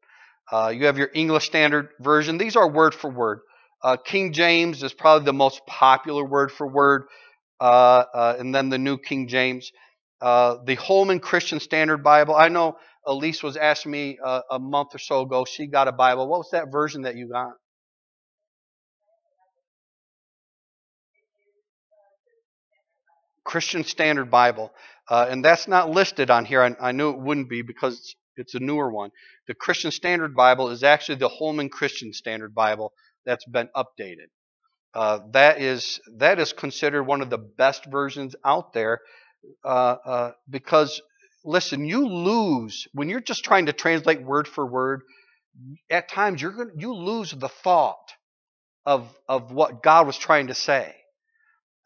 you 0.73 0.87
have 0.87 0.99
your 0.99 1.11
English 1.15 1.47
Standard 1.47 1.91
Version. 2.01 2.39
These 2.39 2.57
are 2.57 2.69
word 2.69 2.95
for 2.95 3.09
word. 3.09 3.41
King 4.05 4.33
James 4.33 4.83
is 4.83 4.93
probably 4.93 5.25
the 5.25 5.33
most 5.33 5.65
popular 5.67 6.25
word 6.25 6.51
for 6.51 6.67
word, 6.67 7.05
and 7.61 8.55
then 8.55 8.69
the 8.69 8.79
New 8.79 8.99
King 8.99 9.29
James. 9.29 9.71
The 10.23 10.77
Holman 10.77 11.21
Christian 11.21 11.61
Standard 11.61 12.05
Bible. 12.05 12.35
I 12.35 12.49
know 12.49 12.77
Elise 13.07 13.43
was 13.43 13.57
asking 13.57 13.93
me 13.93 14.19
uh, 14.25 14.43
a 14.51 14.59
month 14.59 14.95
or 14.95 14.99
so 14.99 15.23
ago. 15.23 15.45
She 15.45 15.67
got 15.67 15.89
a 15.89 15.93
Bible. 15.93 16.29
What 16.29 16.39
was 16.39 16.51
that 16.53 16.71
version 16.71 17.03
that 17.03 17.17
you 17.17 17.29
got? 17.29 17.53
Christian 23.45 23.85
Standard 23.85 24.31
Bible. 24.31 24.73
Uh, 25.09 25.27
and 25.29 25.45
that's 25.45 25.67
not 25.67 25.91
listed 25.91 26.31
on 26.31 26.45
here. 26.45 26.63
I, 26.63 26.89
I, 26.89 26.93
knew 26.93 27.11
it 27.11 27.19
wouldn't 27.19 27.51
be 27.51 27.63
because 27.63 28.15
it's 28.37 28.55
a 28.55 28.61
newer 28.61 28.91
one. 28.91 29.11
The 29.49 29.55
Christian 29.55 29.91
Standard 29.91 30.35
Bible 30.35 30.71
is 30.71 30.85
actually 30.85 31.17
the 31.17 31.29
Holman 31.29 31.69
Christian 31.69 32.13
Standard 32.13 32.55
Bible 32.55 32.93
that's 33.27 33.45
been 33.45 33.69
updated. 33.77 34.31
Uh, 34.95 35.21
that 35.33 35.61
is 35.61 36.01
that 36.19 36.39
is 36.39 36.53
considered 36.53 37.03
one 37.03 37.23
of 37.23 37.31
the 37.31 37.39
best 37.39 37.87
versions 37.87 38.37
out 38.45 38.75
there 38.75 39.01
uh, 39.65 39.69
uh 39.69 40.33
because 40.49 41.01
listen, 41.45 41.85
you 41.85 42.07
lose 42.09 42.87
when 42.93 43.09
you're 43.09 43.21
just 43.21 43.45
trying 43.45 43.67
to 43.67 43.73
translate 43.73 44.23
word 44.23 44.49
for 44.49 44.67
word. 44.67 45.03
At 45.91 46.09
times, 46.09 46.41
you're 46.41 46.53
going 46.53 46.71
you 46.77 46.95
lose 46.95 47.33
the 47.33 47.49
thought 47.49 48.13
of 48.87 49.15
of 49.29 49.53
what 49.53 49.83
God 49.83 50.07
was 50.07 50.17
trying 50.17 50.47
to 50.47 50.55
say 50.55 50.95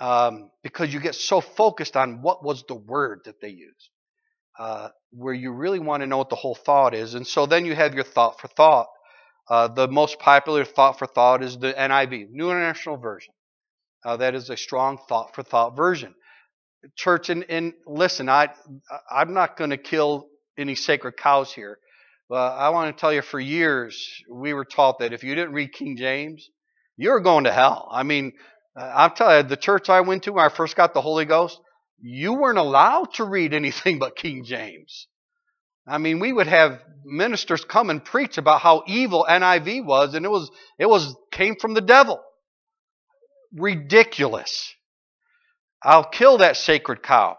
um, 0.01 0.51
because 0.62 0.92
you 0.92 1.01
get 1.01 1.14
so 1.14 1.40
focused 1.40 1.97
on 1.97 2.23
what 2.23 2.45
was 2.45 2.64
the 2.69 2.75
word 2.75 3.23
that 3.25 3.40
they 3.40 3.49
used, 3.49 3.90
uh, 4.59 4.88
where 5.11 5.35
you 5.35 5.53
really 5.53 5.79
want 5.79 6.03
to 6.03 6.07
know 6.07 6.19
what 6.19 6.31
the 6.31 6.37
whole 6.37 6.55
thought 6.55 6.95
is. 6.95 7.14
And 7.14 7.27
so 7.27 7.47
then 7.47 7.64
you 7.64 7.75
have 7.75 7.95
your 7.95 8.05
thought 8.05 8.40
for 8.40 8.49
thought. 8.49 8.88
Uh, 9.49 9.69
the 9.69 9.88
most 9.88 10.19
popular 10.19 10.64
thought 10.64 10.99
for 10.99 11.07
thought 11.07 11.42
is 11.42 11.59
the 11.59 11.73
NIV, 11.73 12.31
New 12.31 12.51
International 12.51 12.97
Version. 12.97 13.33
Uh, 14.05 14.16
that 14.16 14.35
is 14.35 14.51
a 14.51 14.57
strong 14.57 14.99
thought 15.09 15.35
for 15.35 15.42
thought 15.42 15.77
version 15.77 16.14
church, 16.94 17.31
and, 17.31 17.44
and 17.49 17.72
listen, 17.87 18.29
I 18.29 18.51
I'm 19.11 19.35
not 19.35 19.57
going 19.57 19.70
to 19.70 19.77
kill 19.77 20.29
any 20.59 20.75
sacred 20.75 21.16
cows 21.16 21.53
here. 21.53 21.79
But 22.29 22.57
I 22.57 22.70
want 22.70 22.96
to 22.96 23.01
tell 23.01 23.12
you, 23.12 23.22
for 23.22 23.38
years 23.38 24.22
we 24.31 24.53
were 24.53 24.64
taught 24.64 24.99
that 24.99 25.12
if 25.12 25.22
you 25.22 25.35
didn't 25.35 25.53
read 25.53 25.72
King 25.72 25.96
James, 25.96 26.49
you 26.96 27.11
were 27.11 27.20
going 27.20 27.44
to 27.44 27.53
hell. 27.53 27.88
I 27.90 28.03
mean, 28.03 28.33
I'm 28.77 29.12
telling 29.12 29.44
you, 29.44 29.49
the 29.49 29.57
church 29.57 29.88
I 29.88 30.01
went 30.01 30.25
to 30.25 30.33
when 30.33 30.44
I 30.44 30.49
first 30.49 30.77
got 30.77 30.92
the 30.92 31.01
Holy 31.01 31.25
Ghost, 31.25 31.61
you 32.01 32.35
weren't 32.35 32.59
allowed 32.59 33.14
to 33.14 33.25
read 33.25 33.55
anything 33.55 33.99
but 34.01 34.16
King 34.16 34.44
James. 34.44 35.07
I 35.87 35.99
mean, 35.99 36.18
we 36.18 36.33
would 36.33 36.49
have 36.49 36.83
ministers 37.05 37.64
come 37.64 37.90
and 37.90 38.05
preach 38.05 38.38
about 38.38 38.61
how 38.61 38.83
evil 38.88 39.25
NIV 39.29 39.85
was, 39.85 40.14
and 40.14 40.27
it 40.27 40.31
was 40.31 40.51
it 40.81 40.87
was 40.87 41.14
came 41.31 41.55
from 41.57 41.75
the 41.75 41.81
devil. 41.81 42.20
Ridiculous. 43.55 44.75
I'll 45.82 46.08
kill 46.08 46.38
that 46.38 46.56
sacred 46.56 47.02
cow. 47.02 47.36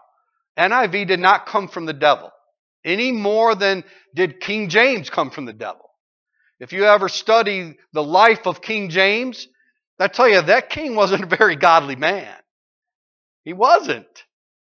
NIV 0.58 1.06
did 1.06 1.20
not 1.20 1.46
come 1.46 1.68
from 1.68 1.86
the 1.86 1.92
devil 1.92 2.32
any 2.84 3.12
more 3.12 3.54
than 3.54 3.84
did 4.14 4.40
King 4.40 4.68
James 4.68 5.10
come 5.10 5.30
from 5.30 5.44
the 5.44 5.52
devil. 5.52 5.84
If 6.58 6.72
you 6.72 6.84
ever 6.84 7.08
study 7.08 7.76
the 7.92 8.02
life 8.02 8.46
of 8.46 8.62
King 8.62 8.88
James, 8.88 9.46
I 10.00 10.08
tell 10.08 10.28
you, 10.28 10.40
that 10.40 10.70
king 10.70 10.94
wasn't 10.94 11.24
a 11.24 11.36
very 11.36 11.56
godly 11.56 11.96
man. 11.96 12.34
He 13.44 13.52
wasn't. 13.52 14.06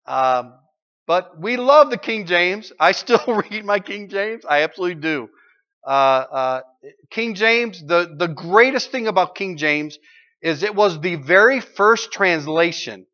Um, 0.05 0.53
but 1.05 1.39
we 1.39 1.57
love 1.57 1.89
the 1.89 1.97
King 1.97 2.25
James. 2.25 2.71
I 2.79 2.91
still 2.91 3.23
read 3.51 3.63
my 3.63 3.79
King 3.79 4.09
James. 4.09 4.43
I 4.47 4.63
absolutely 4.63 5.01
do. 5.01 5.29
Uh, 5.85 5.89
uh, 5.89 6.61
King 7.09 7.35
James, 7.35 7.81
the, 7.85 8.13
the 8.17 8.27
greatest 8.27 8.91
thing 8.91 9.07
about 9.07 9.35
King 9.35 9.57
James 9.57 9.97
is 10.41 10.63
it 10.63 10.75
was 10.75 10.99
the 10.99 11.15
very 11.15 11.61
first 11.61 12.11
translation 12.11 13.05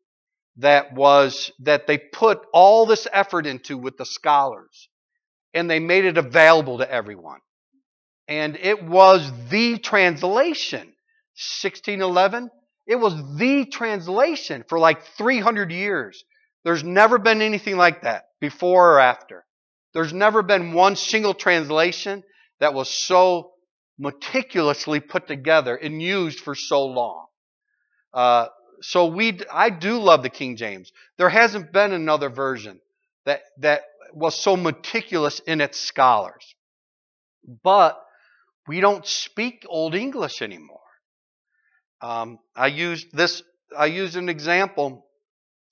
that 0.58 0.94
was 0.94 1.50
that 1.60 1.86
they 1.86 1.98
put 1.98 2.40
all 2.52 2.86
this 2.86 3.06
effort 3.12 3.46
into 3.46 3.76
with 3.76 3.96
the 3.96 4.06
scholars 4.06 4.88
and 5.52 5.70
they 5.70 5.80
made 5.80 6.04
it 6.04 6.18
available 6.18 6.78
to 6.78 6.90
everyone. 6.90 7.40
And 8.28 8.56
it 8.56 8.82
was 8.82 9.30
the 9.48 9.78
translation. 9.78 10.92
1611, 11.36 12.50
it 12.86 12.96
was 12.96 13.14
the 13.36 13.66
translation 13.66 14.64
for 14.68 14.78
like 14.78 15.04
300 15.16 15.72
years. 15.72 16.22
There's 16.64 16.84
never 16.84 17.18
been 17.18 17.42
anything 17.42 17.76
like 17.76 18.02
that 18.02 18.24
before 18.40 18.94
or 18.94 19.00
after. 19.00 19.44
There's 19.92 20.12
never 20.12 20.42
been 20.42 20.72
one 20.72 20.96
single 20.96 21.34
translation 21.34 22.22
that 22.60 22.74
was 22.74 22.88
so 22.88 23.52
meticulously 23.98 25.00
put 25.00 25.26
together 25.26 25.76
and 25.76 26.00
used 26.00 26.40
for 26.40 26.54
so 26.54 26.86
long. 26.86 27.26
Uh, 28.12 28.46
so 28.86 29.06
we, 29.06 29.40
I 29.50 29.70
do 29.70 29.98
love 29.98 30.22
the 30.22 30.28
King 30.28 30.56
James. 30.56 30.92
There 31.16 31.30
hasn't 31.30 31.72
been 31.72 31.94
another 31.94 32.28
version 32.28 32.80
that, 33.24 33.40
that 33.60 33.80
was 34.12 34.38
so 34.38 34.58
meticulous 34.58 35.40
in 35.40 35.62
its 35.62 35.80
scholars. 35.80 36.54
But 37.62 37.98
we 38.68 38.80
don't 38.80 39.06
speak 39.06 39.64
Old 39.66 39.94
English 39.94 40.42
anymore. 40.42 40.80
Um, 42.02 42.38
I 42.54 42.66
used 42.66 43.06
this, 43.10 43.42
I 43.74 43.86
used 43.86 44.16
an 44.16 44.28
example, 44.28 45.06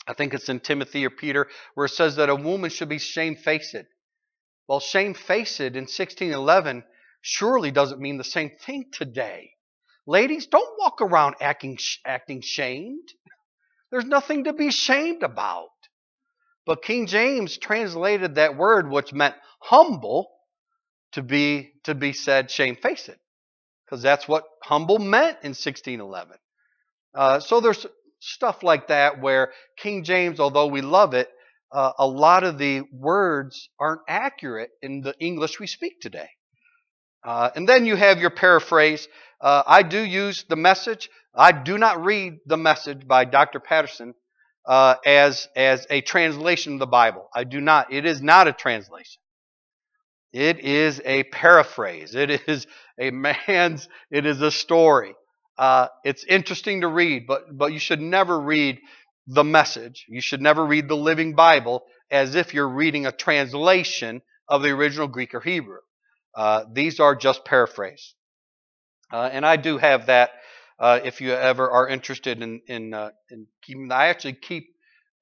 I 0.07 0.14
think 0.14 0.33
it's 0.33 0.48
in 0.48 0.61
Timothy 0.61 1.05
or 1.05 1.11
Peter, 1.11 1.48
where 1.75 1.85
it 1.85 1.90
says 1.90 2.16
that 2.16 2.31
a 2.31 2.35
woman 2.35 2.70
should 2.70 2.88
be 2.88 2.98
shamefaced. 2.98 3.85
Well, 4.66 4.81
shamefaced 4.81 5.61
in 5.61 5.85
1611 5.85 6.83
surely 7.20 7.72
doesn't 7.72 8.01
mean 8.01 8.16
the 8.16 8.25
same 8.25 8.53
thing 8.64 8.87
today. 8.90 9.51
Ladies, 10.06 10.46
don't 10.46 10.78
walk 10.78 11.00
around 11.00 11.36
acting, 11.40 11.78
acting 12.04 12.40
shamed. 12.40 13.08
There's 13.90 14.04
nothing 14.04 14.44
to 14.44 14.52
be 14.52 14.70
shamed 14.70 15.22
about. 15.22 15.68
But 16.66 16.82
King 16.82 17.06
James 17.06 17.58
translated 17.58 18.36
that 18.36 18.56
word, 18.56 18.90
which 18.90 19.12
meant 19.12 19.34
humble, 19.60 20.30
to 21.12 21.22
be 21.22 21.72
to 21.84 21.94
be 21.94 22.12
said 22.12 22.50
shamefaced, 22.50 23.10
because 23.84 24.02
that's 24.02 24.26
what 24.26 24.44
humble 24.62 24.98
meant 24.98 25.38
in 25.42 25.50
1611. 25.50 26.36
Uh, 27.14 27.40
so 27.40 27.60
there's 27.60 27.86
stuff 28.20 28.62
like 28.62 28.88
that 28.88 29.20
where 29.20 29.52
King 29.76 30.04
James, 30.04 30.40
although 30.40 30.68
we 30.68 30.80
love 30.80 31.14
it, 31.14 31.28
uh, 31.72 31.92
a 31.98 32.06
lot 32.06 32.44
of 32.44 32.58
the 32.58 32.82
words 32.92 33.68
aren't 33.78 34.02
accurate 34.08 34.70
in 34.80 35.02
the 35.02 35.14
English 35.18 35.58
we 35.58 35.66
speak 35.66 36.00
today. 36.00 36.28
Uh, 37.24 37.50
and 37.54 37.68
then 37.68 37.87
you 37.87 37.96
have 37.96 38.20
your 38.20 38.30
paraphrase. 38.30 39.06
Uh, 39.40 39.62
I 39.66 39.82
do 39.82 40.00
use 40.00 40.44
the 40.48 40.56
message. 40.56 41.08
I 41.35 41.52
do 41.52 41.78
not 41.78 42.04
read 42.04 42.38
the 42.46 42.56
message 42.56 43.06
by 43.06 43.24
Dr. 43.24 43.61
Patterson 43.61 44.14
uh, 44.66 44.96
as 45.06 45.48
as 45.56 45.87
a 45.90 46.00
translation 46.00 46.74
of 46.74 46.78
the 46.78 46.87
Bible. 46.87 47.28
I 47.35 47.44
do 47.44 47.61
not. 47.61 47.92
It 47.92 48.06
is 48.06 48.20
not 48.22 48.48
a 48.48 48.52
translation. 48.52 49.20
It 50.32 50.61
is 50.61 51.00
a 51.04 51.24
paraphrase. 51.24 52.14
It 52.14 52.48
is 52.48 52.66
a 52.98 53.11
man's. 53.11 53.88
It 54.11 54.26
is 54.26 54.40
a 54.40 54.50
story. 54.50 55.14
Uh, 55.58 55.88
it's 56.04 56.24
interesting 56.24 56.80
to 56.80 56.88
read, 56.88 57.26
but 57.26 57.56
but 57.56 57.72
you 57.72 57.78
should 57.78 58.00
never 58.00 58.40
read 58.40 58.78
the 59.26 59.44
message. 59.44 60.06
You 60.08 60.20
should 60.20 60.40
never 60.40 60.64
read 60.64 60.88
the 60.88 60.96
Living 60.96 61.35
Bible 61.35 61.85
as 62.11 62.35
if 62.35 62.52
you're 62.52 62.68
reading 62.68 63.06
a 63.06 63.12
translation 63.12 64.22
of 64.48 64.62
the 64.62 64.70
original 64.70 65.08
Greek 65.08 65.35
or 65.35 65.40
Hebrew. 65.40 65.78
Uh, 66.34 66.64
these 66.72 67.00
are 67.00 67.14
just 67.14 67.44
paraphrase. 67.44 68.14
Uh, 69.12 69.28
and 69.30 69.44
I 69.44 69.56
do 69.56 69.78
have 69.78 70.06
that. 70.06 70.30
Uh, 70.78 71.00
if 71.04 71.20
you 71.20 71.32
ever 71.32 71.70
are 71.70 71.86
interested 71.86 72.42
in 72.42 72.60
in, 72.66 72.94
uh, 72.94 73.10
in 73.30 73.46
keeping, 73.62 73.92
I 73.92 74.06
actually 74.06 74.32
keep 74.34 74.68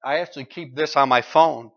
I 0.03 0.19
actually 0.19 0.45
keep 0.45 0.75
this 0.75 0.95
on 0.95 1.09
my 1.09 1.21
phone 1.21 1.71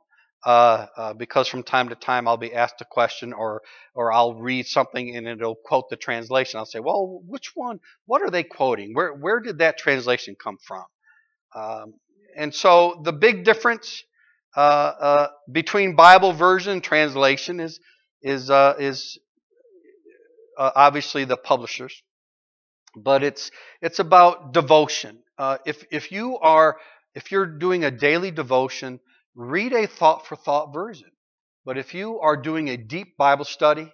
uh, 0.47 0.87
uh, 0.97 1.15
because 1.15 1.49
from 1.49 1.65
time 1.65 1.89
to 1.89 1.95
time 1.97 2.29
I'll 2.29 2.37
be 2.37 2.55
asked 2.55 2.81
a 2.81 2.85
question 2.85 3.33
or 3.33 3.63
or 3.95 4.13
I'll 4.13 4.35
read 4.35 4.67
something 4.67 5.17
and 5.17 5.27
it'll 5.27 5.57
quote 5.57 5.91
the 5.91 5.97
translation. 5.97 6.59
I'll 6.59 6.67
say, 6.67 6.79
well, 6.79 7.21
which 7.27 7.51
one? 7.55 7.81
What 8.07 8.23
are 8.23 8.31
they 8.31 8.45
quoting? 8.45 8.95
Where 8.95 9.13
where 9.13 9.41
did 9.41 9.59
that 9.59 9.77
translation 9.77 10.37
come 10.43 10.59
from? 10.65 10.85
Um, 11.55 11.95
and 12.37 12.55
so 12.55 13.01
the 13.05 13.13
big 13.13 13.45
difference 13.45 14.05
between 15.51 15.97
Bible 15.97 16.33
version 16.33 16.81
translation 16.81 17.59
is 17.59 17.81
is 18.23 18.51
uh, 18.51 18.75
is 18.79 19.19
uh, 20.59 20.71
obviously 20.75 21.25
the 21.25 21.37
publishers, 21.37 22.03
but 22.97 23.23
it's 23.23 23.51
it's 23.81 23.99
about 23.99 24.53
devotion. 24.53 25.19
if 25.67 25.85
if 25.91 26.13
you 26.13 26.39
are 26.39 26.79
if 27.15 27.33
you're 27.33 27.47
doing 27.47 27.85
a 27.85 27.91
daily 27.91 28.31
devotion 28.31 29.01
read 29.35 29.73
a 29.73 29.87
thought 29.87 30.27
for 30.27 30.37
thought 30.37 30.73
version. 30.73 31.11
But 31.65 31.79
if 31.79 31.95
you 31.95 32.21
are 32.21 32.37
doing 32.37 32.69
a 32.69 32.77
deep 32.77 33.17
Bible 33.17 33.45
study, 33.45 33.93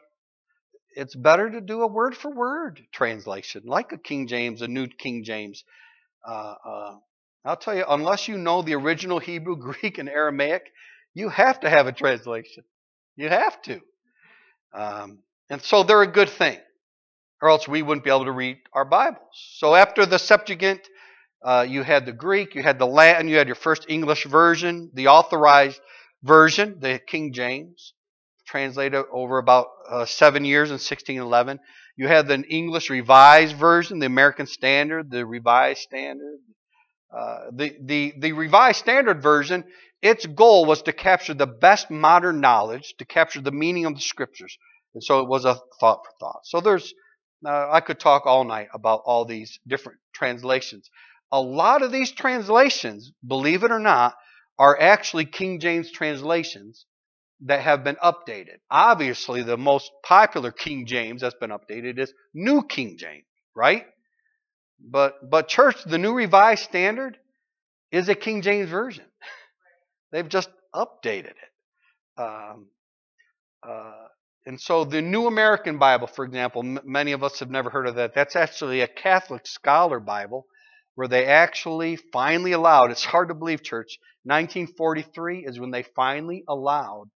it's 0.96 1.14
better 1.14 1.50
to 1.50 1.60
do 1.60 1.82
a 1.82 1.86
word 1.86 2.16
for 2.16 2.30
word 2.30 2.80
translation, 2.92 3.62
like 3.64 3.92
a 3.92 3.98
King 3.98 4.26
James, 4.26 4.60
a 4.60 4.68
New 4.68 4.88
King 4.88 5.24
James. 5.24 5.64
Uh, 6.26 6.54
uh, 6.64 6.96
I'll 7.44 7.56
tell 7.56 7.76
you, 7.76 7.84
unless 7.88 8.28
you 8.28 8.36
know 8.38 8.62
the 8.62 8.74
original 8.74 9.18
Hebrew, 9.20 9.56
Greek, 9.56 9.98
and 9.98 10.08
Aramaic, 10.08 10.62
you 11.14 11.28
have 11.28 11.60
to 11.60 11.70
have 11.70 11.86
a 11.86 11.92
translation. 11.92 12.64
You 13.16 13.28
have 13.28 13.60
to. 13.62 13.80
Um, 14.74 15.18
and 15.50 15.60
so 15.60 15.82
they're 15.82 16.02
a 16.02 16.06
good 16.06 16.30
thing, 16.30 16.58
or 17.42 17.50
else 17.50 17.66
we 17.66 17.82
wouldn't 17.82 18.04
be 18.04 18.10
able 18.10 18.24
to 18.24 18.32
read 18.32 18.58
our 18.72 18.84
Bibles. 18.84 19.18
So 19.56 19.74
after 19.74 20.06
the 20.06 20.18
Septuagint, 20.18 20.80
uh, 21.44 21.66
you 21.68 21.82
had 21.82 22.06
the 22.06 22.12
Greek, 22.12 22.54
you 22.54 22.62
had 22.62 22.78
the 22.78 22.86
Latin, 22.86 23.28
you 23.28 23.36
had 23.36 23.48
your 23.48 23.56
first 23.56 23.86
English 23.88 24.24
version, 24.26 24.90
the 24.94 25.08
authorized 25.08 25.80
version, 26.22 26.78
the 26.80 27.00
King 27.04 27.32
James, 27.32 27.94
translated 28.46 29.04
over 29.12 29.38
about 29.38 29.66
uh, 29.88 30.04
seven 30.04 30.44
years 30.44 30.68
in 30.68 30.74
1611. 30.74 31.58
You 31.96 32.08
had 32.08 32.28
the 32.28 32.42
English 32.42 32.88
Revised 32.88 33.56
Version, 33.56 33.98
the 33.98 34.06
American 34.06 34.46
Standard, 34.46 35.10
the 35.10 35.26
Revised 35.26 35.80
Standard. 35.80 36.38
Uh, 37.14 37.46
the, 37.52 37.76
the, 37.82 38.14
the 38.18 38.32
Revised 38.32 38.78
Standard 38.78 39.22
Version, 39.22 39.64
its 40.00 40.24
goal 40.26 40.64
was 40.64 40.82
to 40.82 40.92
capture 40.92 41.34
the 41.34 41.46
best 41.46 41.90
modern 41.90 42.40
knowledge, 42.40 42.94
to 42.98 43.04
capture 43.04 43.40
the 43.40 43.50
meaning 43.50 43.84
of 43.86 43.94
the 43.94 44.00
Scriptures. 44.00 44.56
And 44.94 45.02
so 45.02 45.20
it 45.20 45.28
was 45.28 45.44
a 45.44 45.56
thought 45.78 46.04
for 46.04 46.12
thought. 46.18 46.40
So 46.44 46.60
there's, 46.60 46.92
uh, 47.46 47.68
I 47.70 47.80
could 47.80 48.00
talk 48.00 48.26
all 48.26 48.44
night 48.44 48.68
about 48.74 49.02
all 49.04 49.24
these 49.24 49.58
different 49.66 49.98
translations 50.14 50.90
a 51.32 51.40
lot 51.40 51.82
of 51.82 51.92
these 51.92 52.10
translations, 52.10 53.12
believe 53.26 53.62
it 53.62 53.70
or 53.70 53.78
not, 53.78 54.14
are 54.58 54.78
actually 54.80 55.26
King 55.26 55.60
James 55.60 55.90
translations 55.90 56.86
that 57.42 57.60
have 57.60 57.84
been 57.84 57.96
updated. 57.96 58.58
Obviously, 58.70 59.42
the 59.42 59.56
most 59.56 59.90
popular 60.04 60.50
King 60.50 60.86
James 60.86 61.22
that's 61.22 61.36
been 61.36 61.50
updated 61.50 61.98
is 61.98 62.12
New 62.34 62.62
King 62.62 62.98
James, 62.98 63.24
right? 63.54 63.86
But 64.80 65.30
but 65.30 65.48
church, 65.48 65.76
the 65.84 65.98
New 65.98 66.14
Revised 66.14 66.64
Standard 66.64 67.16
is 67.92 68.08
a 68.08 68.14
King 68.14 68.42
James 68.42 68.68
version. 68.68 69.04
They've 70.12 70.28
just 70.28 70.50
updated 70.74 71.30
it. 71.30 72.20
Um, 72.20 72.66
uh, 73.66 74.06
and 74.46 74.60
so 74.60 74.84
the 74.84 75.02
New 75.02 75.26
American 75.26 75.78
Bible, 75.78 76.06
for 76.06 76.24
example, 76.24 76.62
m- 76.64 76.80
many 76.84 77.12
of 77.12 77.22
us 77.22 77.40
have 77.40 77.50
never 77.50 77.70
heard 77.70 77.86
of 77.86 77.96
that. 77.96 78.14
That's 78.14 78.36
actually 78.36 78.80
a 78.80 78.88
Catholic 78.88 79.46
scholar 79.46 80.00
Bible 80.00 80.46
where 80.94 81.08
they 81.08 81.26
actually 81.26 81.96
finally 81.96 82.52
allowed, 82.52 82.90
it's 82.90 83.04
hard 83.04 83.28
to 83.28 83.34
believe, 83.34 83.62
church, 83.62 83.98
1943 84.24 85.44
is 85.46 85.58
when 85.60 85.70
they 85.70 85.82
finally 85.82 86.44
allowed 86.48 87.08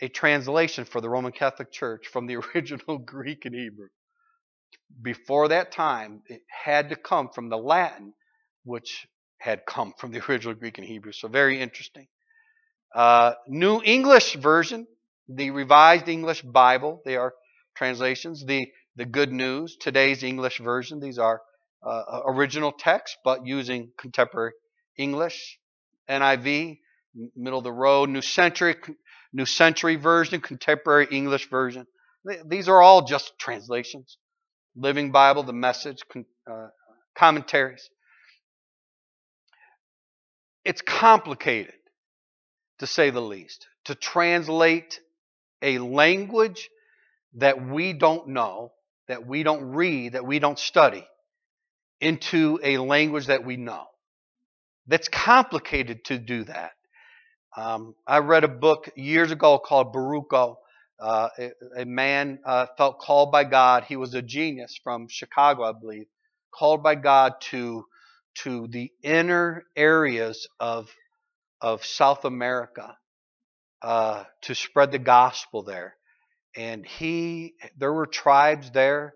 a 0.00 0.08
translation 0.08 0.84
for 0.84 1.00
the 1.00 1.08
Roman 1.08 1.32
Catholic 1.32 1.72
Church 1.72 2.08
from 2.08 2.26
the 2.26 2.36
original 2.54 2.98
Greek 2.98 3.44
and 3.44 3.54
Hebrew. 3.54 3.88
Before 5.00 5.48
that 5.48 5.72
time, 5.72 6.22
it 6.26 6.42
had 6.48 6.90
to 6.90 6.96
come 6.96 7.30
from 7.34 7.48
the 7.48 7.56
Latin, 7.56 8.14
which 8.64 9.06
had 9.38 9.64
come 9.66 9.94
from 9.98 10.12
the 10.12 10.22
original 10.28 10.54
Greek 10.54 10.78
and 10.78 10.86
Hebrew. 10.86 11.12
So, 11.12 11.28
very 11.28 11.60
interesting. 11.60 12.06
Uh, 12.94 13.34
New 13.48 13.80
English 13.84 14.34
Version, 14.36 14.86
the 15.34 15.50
Revised 15.50 16.08
English 16.08 16.42
Bible, 16.42 17.00
they 17.04 17.16
are 17.16 17.34
translations. 17.76 18.44
The, 18.44 18.66
the 18.96 19.04
Good 19.04 19.32
News, 19.32 19.76
today's 19.80 20.22
English 20.22 20.58
Version, 20.58 21.00
these 21.00 21.18
are 21.18 21.40
uh, 21.84 22.20
original 22.26 22.72
text, 22.72 23.16
but 23.24 23.46
using 23.46 23.90
contemporary 23.98 24.52
English. 24.96 25.58
NIV, 26.08 26.78
middle 27.36 27.58
of 27.58 27.64
the 27.64 27.72
road, 27.72 28.08
New 28.08 28.22
Century, 28.22 28.76
New 29.32 29.46
Century 29.46 29.96
Version, 29.96 30.40
Contemporary 30.40 31.06
English 31.10 31.48
Version. 31.48 31.86
These 32.46 32.68
are 32.68 32.82
all 32.82 33.02
just 33.02 33.32
translations. 33.38 34.18
Living 34.76 35.12
Bible, 35.12 35.42
the 35.42 35.52
Message, 35.52 35.98
uh, 36.50 36.68
commentaries. 37.16 37.88
It's 40.64 40.82
complicated, 40.82 41.74
to 42.78 42.86
say 42.86 43.10
the 43.10 43.20
least, 43.20 43.66
to 43.86 43.94
translate 43.94 45.00
a 45.62 45.78
language 45.78 46.68
that 47.34 47.66
we 47.66 47.92
don't 47.92 48.28
know, 48.28 48.72
that 49.08 49.26
we 49.26 49.42
don't 49.42 49.72
read, 49.72 50.12
that 50.12 50.26
we 50.26 50.38
don't 50.38 50.58
study 50.58 51.06
into 52.00 52.58
a 52.62 52.78
language 52.78 53.26
that 53.26 53.44
we 53.44 53.56
know. 53.56 53.86
That's 54.86 55.08
complicated 55.08 56.04
to 56.06 56.18
do 56.18 56.44
that. 56.44 56.72
Um, 57.56 57.94
I 58.06 58.18
read 58.18 58.44
a 58.44 58.48
book 58.48 58.90
years 58.96 59.30
ago 59.30 59.58
called 59.58 59.92
Baruch. 59.92 60.32
Uh, 60.32 61.28
a, 61.38 61.50
a, 61.78 61.84
man 61.84 62.38
uh, 62.44 62.66
felt 62.76 62.98
called 63.00 63.32
by 63.32 63.44
God. 63.44 63.84
He 63.84 63.96
was 63.96 64.14
a 64.14 64.22
genius 64.22 64.78
from 64.82 65.08
Chicago, 65.08 65.64
I 65.64 65.72
believe, 65.72 66.06
called 66.52 66.82
by 66.82 66.94
God 66.94 67.34
to 67.50 67.84
to 68.34 68.66
the 68.68 68.90
inner 69.02 69.64
areas 69.76 70.48
of 70.58 70.88
of 71.60 71.84
South 71.84 72.24
America 72.24 72.96
uh, 73.82 74.24
to 74.42 74.54
spread 74.54 74.92
the 74.92 74.98
gospel 74.98 75.62
there. 75.62 75.96
And 76.56 76.86
he, 76.86 77.54
there 77.78 77.92
were 77.92 78.06
tribes 78.06 78.70
there 78.70 79.14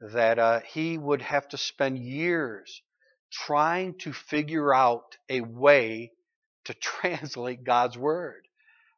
that 0.00 0.38
uh, 0.38 0.60
he 0.60 0.98
would 0.98 1.22
have 1.22 1.48
to 1.48 1.56
spend 1.56 1.98
years 1.98 2.82
trying 3.32 3.94
to 3.98 4.12
figure 4.12 4.72
out 4.72 5.16
a 5.28 5.40
way 5.40 6.12
to 6.64 6.74
translate 6.80 7.64
God's 7.64 7.98
word 7.98 8.46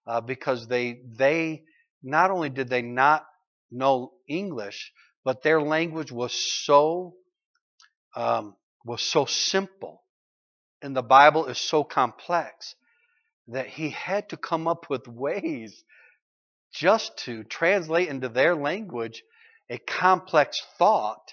uh, 0.07 0.20
because 0.20 0.68
they 0.68 1.00
they 1.16 1.62
not 2.02 2.31
only 2.31 2.50
did 2.50 2.68
they 2.68 2.83
not 2.83 3.26
know 3.70 4.12
English, 4.29 4.92
but 5.24 5.42
their 5.42 5.61
language 5.61 6.12
was 6.12 6.33
so 6.33 7.14
um, 8.14 8.55
was 8.85 9.02
so 9.02 9.24
simple, 9.24 10.02
and 10.83 10.96
the 10.96 11.02
Bible 11.02 11.46
is 11.46 11.59
so 11.59 11.83
complex 11.83 12.74
that 13.48 13.66
he 13.66 13.90
had 13.90 14.28
to 14.30 14.37
come 14.37 14.66
up 14.66 14.90
with 14.90 15.06
ways 15.06 15.85
just 16.72 17.16
to 17.18 17.44
translate 17.44 18.09
into 18.09 18.28
their 18.28 18.54
language 18.54 19.22
a 19.70 19.78
complex 19.78 20.62
thought 20.78 21.32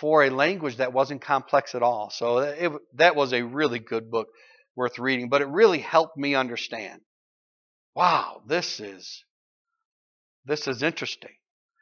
for 0.00 0.24
a 0.24 0.30
language 0.30 0.76
that 0.76 0.92
wasn't 0.92 1.20
complex 1.20 1.74
at 1.74 1.82
all. 1.82 2.10
So 2.10 2.38
it, 2.38 2.72
that 2.94 3.16
was 3.16 3.32
a 3.32 3.42
really 3.42 3.78
good 3.78 4.10
book 4.10 4.28
worth 4.76 4.98
reading, 4.98 5.28
but 5.28 5.42
it 5.42 5.48
really 5.48 5.78
helped 5.78 6.16
me 6.16 6.34
understand. 6.34 7.00
Wow, 7.94 8.42
this 8.46 8.80
is 8.80 9.24
this 10.46 10.66
is 10.68 10.82
interesting. 10.82 11.34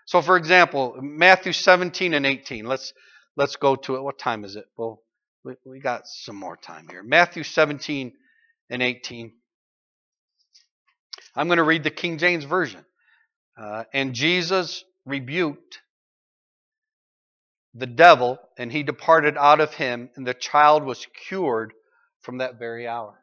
So 0.06 0.22
for 0.22 0.36
example, 0.36 0.96
Matthew 1.00 1.52
17 1.52 2.14
and 2.14 2.26
18. 2.26 2.64
Let's 2.64 2.92
let's 3.36 3.56
go 3.56 3.76
to 3.76 3.96
it. 3.96 4.02
What 4.02 4.18
time 4.18 4.44
is 4.44 4.56
it? 4.56 4.64
Well, 4.76 5.02
we, 5.44 5.54
we 5.64 5.80
got 5.80 6.06
some 6.06 6.36
more 6.36 6.56
time 6.56 6.88
here. 6.90 7.02
Matthew 7.02 7.44
17 7.44 8.12
and 8.70 8.82
18. 8.82 9.32
I'm 11.34 11.46
going 11.46 11.58
to 11.58 11.62
read 11.62 11.84
the 11.84 11.90
King 11.90 12.18
James 12.18 12.44
Version. 12.44 12.84
Uh, 13.56 13.84
and 13.92 14.14
Jesus 14.14 14.84
rebuked 15.04 15.80
the 17.74 17.86
devil, 17.86 18.38
and 18.56 18.72
he 18.72 18.82
departed 18.82 19.36
out 19.36 19.60
of 19.60 19.74
him, 19.74 20.10
and 20.16 20.26
the 20.26 20.34
child 20.34 20.84
was 20.84 21.06
cured 21.28 21.72
from 22.20 22.38
that 22.38 22.58
very 22.58 22.86
hour. 22.86 23.22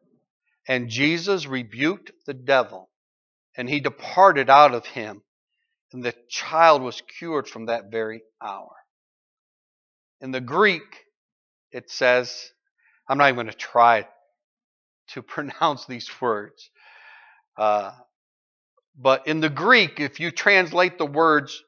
And 0.67 0.89
Jesus 0.89 1.45
rebuked 1.45 2.11
the 2.25 2.33
devil, 2.33 2.89
and 3.57 3.69
he 3.69 3.79
departed 3.79 4.49
out 4.49 4.73
of 4.73 4.85
him, 4.85 5.21
and 5.91 6.03
the 6.03 6.15
child 6.29 6.81
was 6.81 7.01
cured 7.19 7.47
from 7.47 7.67
that 7.67 7.91
very 7.91 8.21
hour. 8.41 8.75
In 10.21 10.31
the 10.31 10.41
Greek, 10.41 11.05
it 11.71 11.89
says, 11.89 12.51
I'm 13.07 13.17
not 13.17 13.27
even 13.27 13.35
going 13.35 13.47
to 13.47 13.53
try 13.53 14.07
to 15.09 15.21
pronounce 15.23 15.85
these 15.85 16.09
words. 16.21 16.69
Uh, 17.57 17.91
but 18.97 19.27
in 19.27 19.41
the 19.41 19.49
Greek, 19.49 19.99
if 19.99 20.19
you 20.19 20.31
translate 20.31 20.97
the 20.97 21.05
words 21.05 21.63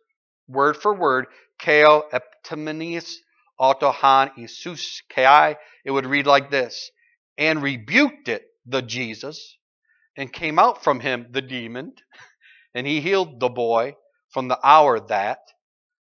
word 0.48 0.78
for 0.78 0.94
word, 0.94 1.26
keo 1.60 2.04
eptimenius 2.12 3.18
autohan 3.60 4.32
isus 4.38 5.02
kai, 5.10 5.58
it 5.84 5.92
would 5.92 6.06
read 6.06 6.26
like 6.26 6.52
this, 6.52 6.92
and 7.38 7.62
rebuked 7.62 8.30
it, 8.30 8.46
the 8.66 8.82
Jesus, 8.82 9.58
and 10.16 10.32
came 10.32 10.60
out 10.60 10.84
from 10.84 11.00
him, 11.00 11.28
the 11.32 11.42
demon, 11.42 11.94
and 12.74 12.88
he 12.88 13.02
healed 13.02 13.40
the 13.40 13.50
boy 13.50 13.96
from 14.30 14.48
the 14.48 14.60
hour 14.64 15.00
that. 15.00 15.40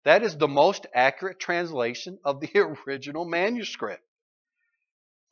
That 0.05 0.23
is 0.23 0.37
the 0.37 0.49
most 0.49 0.87
accurate 0.95 1.39
translation 1.39 2.19
of 2.25 2.41
the 2.41 2.51
original 2.87 3.25
manuscript. 3.25 4.03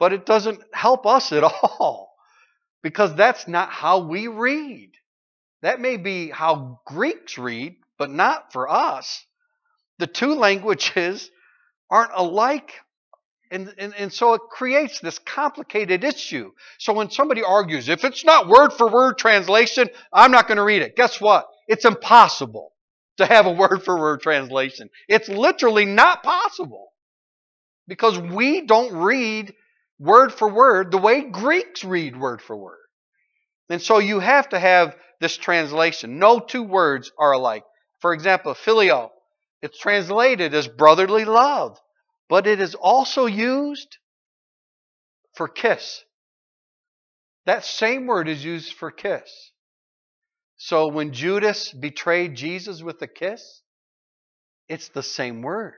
But 0.00 0.14
it 0.14 0.26
doesn't 0.26 0.60
help 0.72 1.06
us 1.06 1.30
at 1.30 1.44
all 1.62 2.12
because 2.82 3.14
that's 3.14 3.46
not 3.46 3.70
how 3.70 4.00
we 4.00 4.26
read. 4.26 4.90
That 5.62 5.80
may 5.80 5.98
be 5.98 6.30
how 6.30 6.80
Greeks 6.86 7.38
read, 7.38 7.76
but 7.98 8.10
not 8.10 8.52
for 8.52 8.68
us. 8.68 9.24
The 9.98 10.08
two 10.08 10.34
languages 10.46 11.30
aren't 11.90 12.12
alike. 12.14 12.72
And, 13.52 13.74
and, 13.78 13.94
and 13.96 14.12
so 14.12 14.34
it 14.34 14.42
creates 14.50 15.00
this 15.00 15.18
complicated 15.18 16.04
issue. 16.04 16.52
So 16.78 16.92
when 16.92 17.10
somebody 17.10 17.42
argues, 17.42 17.88
if 17.88 18.04
it's 18.04 18.24
not 18.24 18.48
word 18.48 18.72
for 18.72 18.88
word 18.88 19.18
translation, 19.18 19.90
I'm 20.12 20.30
not 20.30 20.46
going 20.46 20.56
to 20.56 20.62
read 20.64 20.82
it. 20.82 20.96
Guess 20.96 21.20
what? 21.20 21.46
It's 21.68 21.84
impossible 21.84 22.72
to 23.18 23.26
have 23.26 23.46
a 23.46 23.52
word 23.52 23.82
for 23.84 23.98
word 23.98 24.22
translation. 24.22 24.88
It's 25.08 25.28
literally 25.28 25.84
not 25.84 26.22
possible 26.22 26.92
because 27.88 28.16
we 28.18 28.62
don't 28.62 28.94
read 28.94 29.52
word 30.00 30.32
for 30.32 30.48
word 30.48 30.90
the 30.90 30.98
way 30.98 31.20
Greeks 31.22 31.84
read 31.84 32.18
word 32.18 32.42
for 32.42 32.56
word. 32.56 32.78
And 33.68 33.80
so 33.80 33.98
you 33.98 34.18
have 34.18 34.48
to 34.48 34.58
have 34.58 34.96
this 35.20 35.36
translation. 35.36 36.18
No 36.18 36.40
two 36.40 36.64
words 36.64 37.12
are 37.18 37.32
alike. 37.32 37.64
For 38.00 38.12
example, 38.12 38.54
phileo, 38.54 39.10
it's 39.62 39.78
translated 39.78 40.54
as 40.54 40.66
brotherly 40.66 41.24
love, 41.24 41.78
but 42.28 42.46
it 42.46 42.60
is 42.60 42.74
also 42.74 43.26
used 43.26 43.98
for 45.34 45.46
kiss. 45.46 46.02
That 47.46 47.64
same 47.64 48.06
word 48.06 48.28
is 48.28 48.44
used 48.44 48.72
for 48.72 48.90
kiss. 48.90 49.52
So 50.56 50.88
when 50.88 51.12
Judas 51.12 51.72
betrayed 51.72 52.34
Jesus 52.34 52.82
with 52.82 53.00
a 53.02 53.06
kiss, 53.06 53.62
it's 54.68 54.88
the 54.88 55.02
same 55.02 55.42
word. 55.42 55.74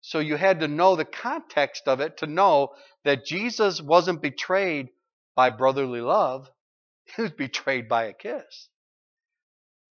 So 0.00 0.20
you 0.20 0.36
had 0.36 0.60
to 0.60 0.68
know 0.68 0.96
the 0.96 1.04
context 1.04 1.82
of 1.86 2.00
it 2.00 2.18
to 2.18 2.26
know 2.26 2.70
that 3.04 3.24
Jesus 3.24 3.80
wasn't 3.80 4.22
betrayed 4.22 4.88
by 5.34 5.50
brotherly 5.50 6.00
love, 6.00 6.50
he 7.16 7.22
was 7.22 7.32
betrayed 7.32 7.88
by 7.88 8.04
a 8.04 8.12
kiss. 8.12 8.68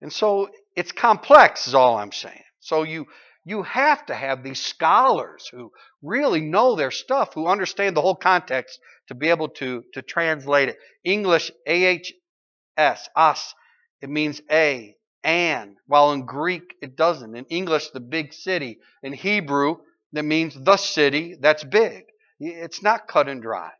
And 0.01 0.13
so 0.13 0.51
it's 0.77 0.93
complex, 0.93 1.67
is 1.67 1.75
all 1.75 1.97
I'm 1.97 2.13
saying. 2.13 2.43
So 2.61 2.83
you 2.83 3.07
you 3.49 3.63
have 3.63 4.05
to 4.07 4.15
have 4.15 4.43
these 4.43 4.61
scholars 4.61 5.49
who 5.51 5.73
really 6.03 6.43
know 6.43 6.75
their 6.77 6.91
stuff, 6.91 7.33
who 7.33 7.47
understand 7.47 7.97
the 7.97 8.03
whole 8.03 8.15
context 8.15 8.79
to 9.07 9.15
be 9.15 9.31
able 9.31 9.49
to, 9.49 9.85
to 9.95 10.03
translate 10.03 10.69
it. 10.69 10.77
English, 11.03 11.51
AHS, 11.67 13.09
us, 13.17 13.55
it 14.03 14.11
means 14.11 14.43
a, 14.51 14.95
and, 15.25 15.77
while 15.87 16.13
in 16.13 16.27
Greek 16.27 16.75
it 16.83 16.95
doesn't. 16.95 17.35
In 17.35 17.47
English, 17.47 17.89
the 17.91 18.01
big 18.01 18.35
city. 18.35 18.81
In 19.03 19.15
Hebrew, 19.15 19.77
that 20.13 20.25
means 20.25 20.55
the 20.55 20.77
city 20.77 21.37
that's 21.41 21.65
big. 21.65 22.05
It's 22.41 22.83
not 22.83 23.09
cut 23.09 23.29
and 23.29 23.43
dry. 23.43 23.71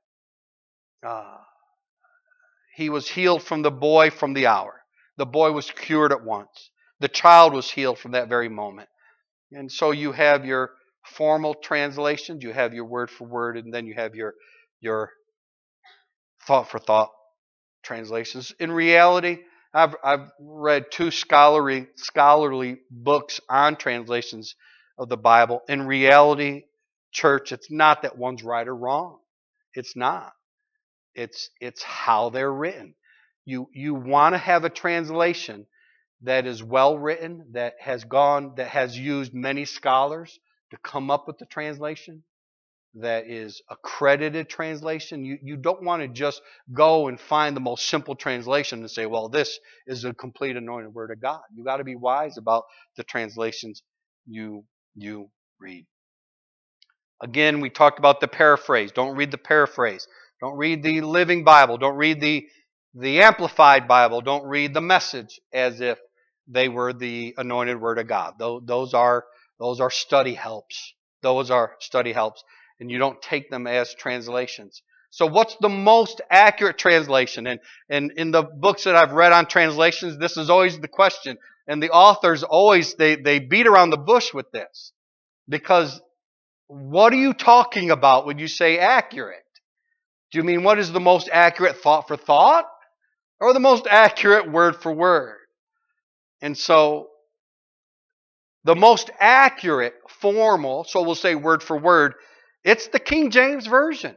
Uh, 1.07 1.39
he 2.75 2.91
was 2.91 3.09
healed 3.09 3.43
from 3.43 3.63
the 3.63 3.71
boy 3.71 4.11
from 4.11 4.35
the 4.35 4.47
hour. 4.47 4.83
The 5.17 5.27
boy 5.27 5.53
was 5.53 5.71
cured 5.71 6.13
at 6.13 6.25
once. 6.25 6.71
The 7.01 7.09
child 7.09 7.53
was 7.53 7.71
healed 7.71 7.99
from 7.99 8.13
that 8.13 8.29
very 8.29 8.49
moment. 8.49 8.89
And 9.53 9.71
so 9.71 9.93
you 9.93 10.13
have 10.13 10.45
your 10.45 10.71
formal 11.05 11.55
translations, 11.55 12.43
you 12.43 12.53
have 12.53 12.75
your 12.75 12.85
word 12.85 13.11
for 13.11 13.27
word, 13.27 13.57
and 13.57 13.73
then 13.73 13.87
you 13.87 13.95
have 13.95 14.15
your 14.15 14.35
your 14.81 15.11
thought 16.47 16.71
for 16.71 16.79
thought 16.79 17.11
translations. 17.83 18.53
In 18.61 18.71
reality, 18.71 19.39
I've 19.73 19.95
I've 20.05 20.31
read 20.41 20.91
two 20.91 21.11
scholarly 21.11 21.89
scholarly 21.97 22.79
books 22.91 23.41
on 23.49 23.77
translations 23.77 24.55
of 24.99 25.09
the 25.09 25.17
Bible. 25.17 25.63
In 25.69 25.87
reality, 25.87 26.65
church, 27.13 27.53
it's 27.53 27.71
not 27.71 28.03
that 28.03 28.19
one's 28.19 28.43
right 28.43 28.67
or 28.67 28.75
wrong. 28.75 29.19
It's 29.75 29.97
not. 29.97 30.33
It's 31.15 31.51
it's 31.61 31.83
how 31.83 32.31
they're 32.31 32.53
written. 32.53 32.95
You 33.45 33.69
you 33.73 33.95
want 33.95 34.35
to 34.35 34.39
have 34.39 34.65
a 34.65 34.71
translation 34.71 35.67
that 36.23 36.47
is 36.47 36.63
well 36.63 36.99
written, 36.99 37.47
that 37.53 37.75
has 37.81 38.05
gone, 38.05 38.55
that 38.57 38.69
has 38.69 38.97
used 38.99 39.33
many 39.35 39.65
scholars 39.65 40.39
to 40.71 40.77
come 40.79 41.11
up 41.11 41.27
with 41.27 41.39
the 41.39 41.47
translation, 41.47 42.25
that 42.95 43.29
is 43.29 43.63
accredited 43.71 44.49
translation. 44.49 45.25
You, 45.25 45.39
you 45.43 45.57
don't 45.57 45.83
want 45.85 46.03
to 46.03 46.09
just 46.09 46.43
go 46.73 47.09
and 47.09 47.21
find 47.21 47.55
the 47.57 47.61
most 47.61 47.89
simple 47.89 48.17
translation 48.17 48.81
and 48.81 48.91
say, 48.91 49.07
well, 49.07 49.29
this 49.29 49.59
is 49.87 50.05
a 50.05 50.13
complete 50.13 50.57
anointed 50.57 50.93
word 50.93 51.11
of 51.13 51.21
God. 51.21 51.41
You 51.55 51.65
got 51.65 51.77
to 51.77 51.85
be 51.85 51.97
wise 51.97 52.37
about 52.37 52.65
the 52.97 53.05
translations 53.05 53.83
you 54.27 54.65
you 54.95 55.31
read. 55.61 55.87
Again, 57.23 57.61
we 57.61 57.71
talked 57.71 57.99
about 57.99 58.21
the 58.21 58.29
paraphrase. 58.29 58.93
Don't 58.93 59.17
read 59.17 59.31
the 59.31 59.39
paraphrase. 59.39 60.07
Don't 60.41 60.57
read 60.57 60.83
the 60.83 61.01
Living 61.01 61.43
Bible. 61.45 61.77
Don't 61.79 61.97
read 61.97 62.21
the, 62.21 62.47
the 62.95 63.21
Amplified 63.21 63.89
Bible. 63.89 64.21
Don't 64.21 64.47
read 64.47 64.73
the 64.73 64.81
message 64.81 65.41
as 65.53 65.81
if 65.81 65.99
they 66.47 66.69
were 66.69 66.93
the 66.93 67.35
anointed 67.37 67.81
Word 67.81 67.99
of 67.99 68.07
God. 68.07 68.35
Those, 68.39 68.95
are, 68.95 69.25
those 69.59 69.81
are 69.81 69.91
study 69.91 70.35
helps. 70.35 70.95
Those 71.23 71.51
are 71.51 71.73
study 71.81 72.13
helps. 72.13 72.45
And 72.79 72.91
you 72.91 72.99
don't 72.99 73.21
take 73.21 73.51
them 73.51 73.67
as 73.67 73.95
translations. 73.95 74.83
So 75.11 75.27
what's 75.27 75.57
the 75.61 75.69
most 75.69 76.21
accurate 76.31 76.79
translation? 76.79 77.47
And, 77.47 77.61
and 77.89 78.13
in 78.17 78.31
the 78.31 78.43
books 78.43 78.85
that 78.85 78.95
I've 78.95 79.13
read 79.13 79.33
on 79.33 79.47
translations, 79.47 80.19
this 80.19 80.37
is 80.37 80.51
always 80.51 80.79
the 80.79 80.89
question. 80.89 81.39
And 81.69 81.83
the 81.83 81.91
authors 81.91 82.43
always, 82.43 82.95
they, 82.95 83.17
they 83.17 83.39
beat 83.39 83.67
around 83.67 83.91
the 83.91 83.99
bush 83.99 84.33
with 84.33 84.51
this. 84.51 84.93
Because 85.49 86.01
what 86.67 87.13
are 87.13 87.17
you 87.17 87.35
talking 87.35 87.91
about 87.91 88.27
when 88.27 88.39
you 88.39 88.49
say 88.49 88.79
accurate? 88.79 89.45
Do 90.33 90.39
you 90.39 90.45
mean 90.45 90.63
what 90.63 90.79
is 90.79 90.91
the 90.91 91.01
most 91.01 91.29
accurate 91.31 91.77
thought 91.77 92.09
for 92.09 92.17
thought? 92.17 92.65
Or 93.41 93.53
the 93.53 93.61
most 93.61 93.87
accurate 93.87 94.51
word 94.51 94.77
for 94.77 94.93
word? 94.93 95.37
And 96.41 96.57
so, 96.57 97.09
the 98.65 98.75
most 98.75 99.11
accurate 99.21 99.95
formal, 100.21 100.85
so 100.85 101.03
we'll 101.03 101.15
say 101.15 101.35
word 101.35 101.63
for 101.63 101.79
word, 101.79 102.15
it's 102.65 102.89
the 102.89 102.99
King 102.99 103.31
James 103.31 103.67
Version. 103.67 104.17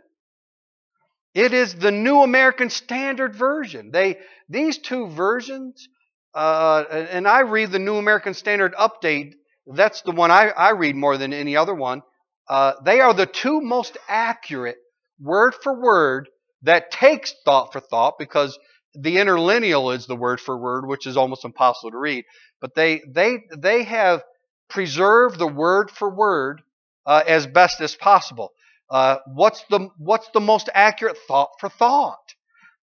It 1.33 1.53
is 1.53 1.75
the 1.75 1.91
New 1.91 2.21
American 2.21 2.69
Standard 2.69 3.35
Version. 3.35 3.91
They, 3.91 4.17
these 4.49 4.79
two 4.79 5.07
versions, 5.07 5.87
uh, 6.33 6.83
and 6.89 7.27
I 7.27 7.41
read 7.41 7.71
the 7.71 7.79
New 7.79 7.95
American 7.97 8.33
Standard 8.33 8.73
Update. 8.75 9.33
That's 9.67 10.01
the 10.01 10.11
one 10.11 10.31
I, 10.31 10.49
I 10.49 10.71
read 10.71 10.95
more 10.95 11.17
than 11.17 11.33
any 11.33 11.55
other 11.55 11.73
one. 11.73 12.01
Uh, 12.47 12.73
they 12.83 12.99
are 12.99 13.13
the 13.13 13.25
two 13.25 13.61
most 13.61 13.97
accurate 14.07 14.77
word 15.19 15.53
for 15.61 15.79
word 15.79 16.29
that 16.63 16.91
takes 16.91 17.33
thought 17.45 17.71
for 17.71 17.79
thought 17.79 18.15
because 18.19 18.57
the 18.93 19.17
interlinear 19.17 19.93
is 19.93 20.05
the 20.05 20.15
word 20.15 20.39
for 20.39 20.57
word, 20.57 20.87
which 20.87 21.07
is 21.07 21.17
almost 21.17 21.45
impossible 21.45 21.91
to 21.91 21.97
read. 21.97 22.25
But 22.59 22.75
they 22.75 23.01
they 23.07 23.39
they 23.57 23.83
have 23.83 24.21
preserved 24.69 25.39
the 25.39 25.47
word 25.47 25.91
for 25.91 26.13
word 26.13 26.61
uh, 27.05 27.23
as 27.25 27.47
best 27.47 27.81
as 27.81 27.95
possible. 27.95 28.51
Uh, 28.89 29.17
what's 29.27 29.63
the 29.69 29.89
what's 29.97 30.29
the 30.33 30.41
most 30.41 30.69
accurate 30.73 31.17
thought 31.27 31.51
for 31.59 31.69
thought? 31.69 32.19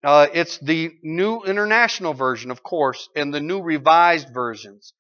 Uh, 0.06 0.28
it's 0.36 0.60
the 0.60 0.92
New 1.02 1.42
International 1.42 2.14
Version, 2.14 2.52
of 2.52 2.62
course, 2.62 3.10
and 3.16 3.34
the 3.34 3.40
New 3.40 3.64
Revised 3.64 4.28
versions. 4.32 4.94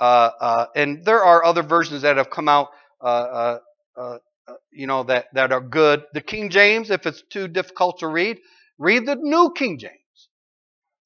Uh, 0.00 0.30
uh, 0.40 0.66
and 0.76 1.04
there 1.04 1.24
are 1.24 1.44
other 1.44 1.64
versions 1.64 2.02
that 2.02 2.18
have 2.18 2.30
come 2.30 2.48
out, 2.48 2.68
uh, 3.00 3.58
you 4.70 4.86
know, 4.86 5.02
that, 5.02 5.26
that 5.34 5.50
are 5.50 5.60
good. 5.60 6.04
The 6.12 6.20
King 6.20 6.50
James, 6.50 6.90
if 6.90 7.04
it's 7.04 7.22
too 7.30 7.48
difficult 7.48 7.98
to 7.98 8.06
read, 8.06 8.38
read 8.78 9.06
the 9.06 9.16
New 9.16 9.52
King 9.56 9.76
James. 9.78 10.28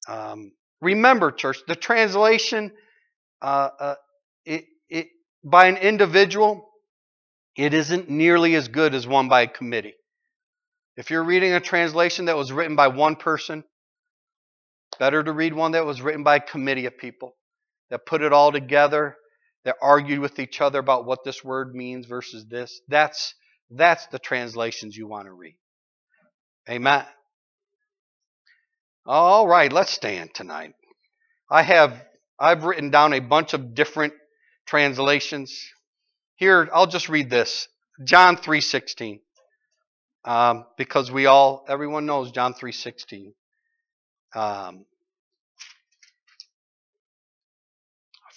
Um, 0.07 0.51
remember, 0.79 1.31
church, 1.31 1.57
the 1.67 1.75
translation 1.75 2.71
it, 4.45 4.65
it, 4.89 5.07
by 5.43 5.65
an 5.67 5.77
individual, 5.77 6.69
it 7.55 7.73
isn't 7.73 8.11
nearly 8.11 8.53
as 8.53 8.67
good 8.67 8.93
as 8.93 9.07
one 9.07 9.27
by 9.27 9.41
a 9.41 9.47
committee. 9.47 9.95
If 10.99 11.09
you're 11.11 11.23
reading 11.23 11.53
a 11.53 11.61
translation 11.61 12.25
that 12.25 12.35
was 12.35 12.51
written 12.51 12.75
by 12.75 12.89
one 12.89 13.15
person, 13.15 13.63
better 14.99 15.23
to 15.23 15.31
read 15.31 15.53
one 15.53 15.71
that 15.71 15.85
was 15.85 16.01
written 16.01 16.23
by 16.23 16.35
a 16.35 16.39
committee 16.41 16.87
of 16.87 16.97
people 16.97 17.37
that 17.89 18.05
put 18.05 18.21
it 18.21 18.33
all 18.33 18.51
together, 18.51 19.15
that 19.63 19.77
argued 19.81 20.19
with 20.19 20.39
each 20.39 20.59
other 20.59 20.77
about 20.77 21.05
what 21.05 21.23
this 21.23 21.41
word 21.41 21.73
means 21.73 22.05
versus 22.05 22.45
this. 22.49 22.81
That's 22.89 23.33
that's 23.69 24.07
the 24.07 24.19
translations 24.19 24.97
you 24.97 25.07
want 25.07 25.27
to 25.27 25.31
read. 25.31 25.55
Amen. 26.69 27.05
All 29.05 29.47
right, 29.47 29.71
let's 29.71 29.91
stand 29.91 30.33
tonight. 30.33 30.73
I 31.49 31.61
have 31.61 32.03
I've 32.37 32.65
written 32.65 32.89
down 32.89 33.13
a 33.13 33.21
bunch 33.21 33.53
of 33.53 33.73
different 33.73 34.15
translations. 34.67 35.57
Here, 36.35 36.67
I'll 36.73 36.87
just 36.87 37.07
read 37.07 37.29
this. 37.29 37.69
John 38.03 38.35
3:16 38.35 39.21
um, 40.25 40.65
because 40.77 41.11
we 41.11 41.25
all, 41.25 41.65
everyone 41.67 42.05
knows 42.05 42.31
John 42.31 42.53
3.16. 42.53 43.33
Um, 44.35 44.85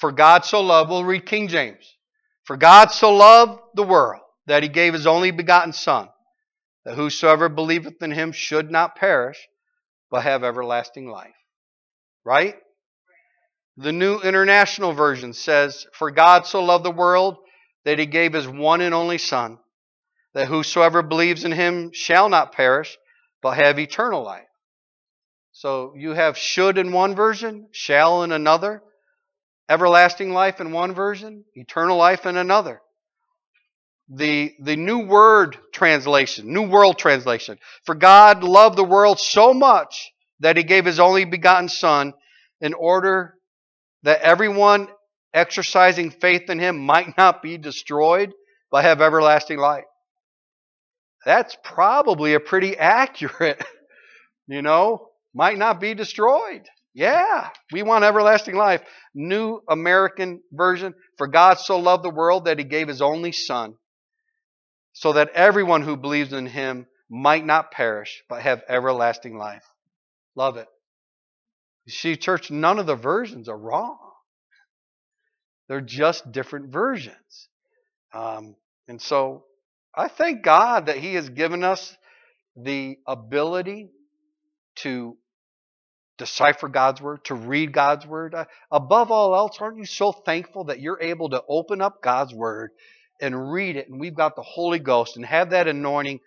For 0.02 0.10
God 0.10 0.44
so 0.44 0.60
loved, 0.60 0.90
we'll 0.90 1.04
read 1.04 1.26
King 1.26 1.46
James. 1.46 1.96
For 2.42 2.56
God 2.56 2.90
so 2.90 3.14
loved 3.14 3.60
the 3.76 3.84
world 3.84 4.22
that 4.46 4.64
he 4.64 4.68
gave 4.68 4.94
his 4.94 5.06
only 5.06 5.30
begotten 5.30 5.72
Son, 5.72 6.08
that 6.84 6.96
whosoever 6.96 7.48
believeth 7.48 8.02
in 8.02 8.10
him 8.10 8.32
should 8.32 8.68
not 8.68 8.96
perish, 8.96 9.38
but 10.10 10.24
have 10.24 10.42
everlasting 10.42 11.06
life. 11.06 11.36
Right? 12.24 12.56
The 13.76 13.92
New 13.92 14.18
International 14.18 14.92
Version 14.92 15.32
says, 15.32 15.86
For 15.92 16.10
God 16.10 16.46
so 16.46 16.64
loved 16.64 16.84
the 16.84 16.90
world 16.90 17.36
that 17.84 18.00
he 18.00 18.06
gave 18.06 18.32
his 18.32 18.48
one 18.48 18.80
and 18.80 18.92
only 18.92 19.18
Son, 19.18 19.58
that 20.34 20.48
whosoever 20.48 21.02
believes 21.02 21.44
in 21.44 21.52
him 21.52 21.90
shall 21.92 22.28
not 22.28 22.52
perish, 22.52 22.96
but 23.42 23.56
have 23.56 23.78
eternal 23.78 24.22
life. 24.22 24.46
So 25.52 25.94
you 25.96 26.12
have 26.12 26.38
should 26.38 26.78
in 26.78 26.92
one 26.92 27.14
version, 27.14 27.68
shall 27.72 28.22
in 28.22 28.32
another, 28.32 28.82
everlasting 29.68 30.32
life 30.32 30.60
in 30.60 30.72
one 30.72 30.94
version, 30.94 31.44
eternal 31.54 31.98
life 31.98 32.24
in 32.24 32.36
another. 32.36 32.80
The, 34.08 34.54
the 34.60 34.76
New 34.76 35.06
Word 35.06 35.56
translation, 35.72 36.52
New 36.52 36.68
World 36.68 36.98
translation. 36.98 37.58
For 37.84 37.94
God 37.94 38.42
loved 38.42 38.76
the 38.76 38.84
world 38.84 39.20
so 39.20 39.54
much 39.54 40.10
that 40.40 40.56
he 40.56 40.62
gave 40.62 40.86
his 40.86 40.98
only 40.98 41.24
begotten 41.24 41.68
Son 41.68 42.14
in 42.60 42.74
order 42.74 43.34
that 44.02 44.22
everyone 44.22 44.88
exercising 45.34 46.10
faith 46.10 46.50
in 46.50 46.58
him 46.58 46.78
might 46.78 47.16
not 47.16 47.42
be 47.42 47.58
destroyed, 47.58 48.32
but 48.70 48.84
have 48.84 49.00
everlasting 49.00 49.58
life 49.58 49.84
that's 51.24 51.56
probably 51.62 52.34
a 52.34 52.40
pretty 52.40 52.76
accurate, 52.76 53.62
you 54.46 54.62
know, 54.62 55.08
might 55.34 55.58
not 55.58 55.80
be 55.80 55.94
destroyed. 55.94 56.62
Yeah, 56.94 57.48
we 57.72 57.82
want 57.82 58.04
everlasting 58.04 58.54
life. 58.54 58.82
New 59.14 59.60
American 59.68 60.42
Version. 60.52 60.94
For 61.16 61.26
God 61.26 61.58
so 61.58 61.78
loved 61.78 62.04
the 62.04 62.10
world 62.10 62.44
that 62.44 62.58
he 62.58 62.64
gave 62.64 62.88
his 62.88 63.00
only 63.00 63.32
Son, 63.32 63.74
so 64.92 65.14
that 65.14 65.30
everyone 65.30 65.82
who 65.82 65.96
believes 65.96 66.32
in 66.32 66.46
him 66.46 66.86
might 67.08 67.46
not 67.46 67.70
perish, 67.70 68.22
but 68.28 68.42
have 68.42 68.62
everlasting 68.68 69.38
life. 69.38 69.64
Love 70.34 70.56
it. 70.56 70.68
You 71.86 71.92
see, 71.92 72.16
church, 72.16 72.50
none 72.50 72.78
of 72.78 72.86
the 72.86 72.94
versions 72.94 73.48
are 73.48 73.56
wrong. 73.56 73.98
They're 75.68 75.80
just 75.80 76.30
different 76.30 76.70
versions. 76.70 77.48
Um, 78.12 78.56
and 78.88 79.00
so 79.00 79.44
I 79.94 80.08
thank 80.08 80.42
God 80.42 80.86
that 80.86 80.96
He 80.96 81.14
has 81.14 81.28
given 81.28 81.62
us 81.64 81.96
the 82.56 82.98
ability 83.06 83.90
to 84.76 85.16
decipher 86.18 86.68
God's 86.68 87.00
Word, 87.00 87.24
to 87.24 87.34
read 87.34 87.72
God's 87.72 88.06
Word. 88.06 88.34
Uh, 88.34 88.44
above 88.70 89.10
all 89.10 89.34
else, 89.34 89.58
aren't 89.60 89.78
you 89.78 89.84
so 89.84 90.12
thankful 90.12 90.64
that 90.64 90.80
you're 90.80 91.00
able 91.00 91.30
to 91.30 91.42
open 91.48 91.82
up 91.82 92.02
God's 92.02 92.32
Word 92.32 92.70
and 93.20 93.52
read 93.52 93.76
it, 93.76 93.88
and 93.88 94.00
we've 94.00 94.14
got 94.14 94.34
the 94.34 94.42
Holy 94.42 94.78
Ghost 94.78 95.16
and 95.16 95.26
have 95.26 95.50
that 95.50 95.68
anointing? 95.68 96.20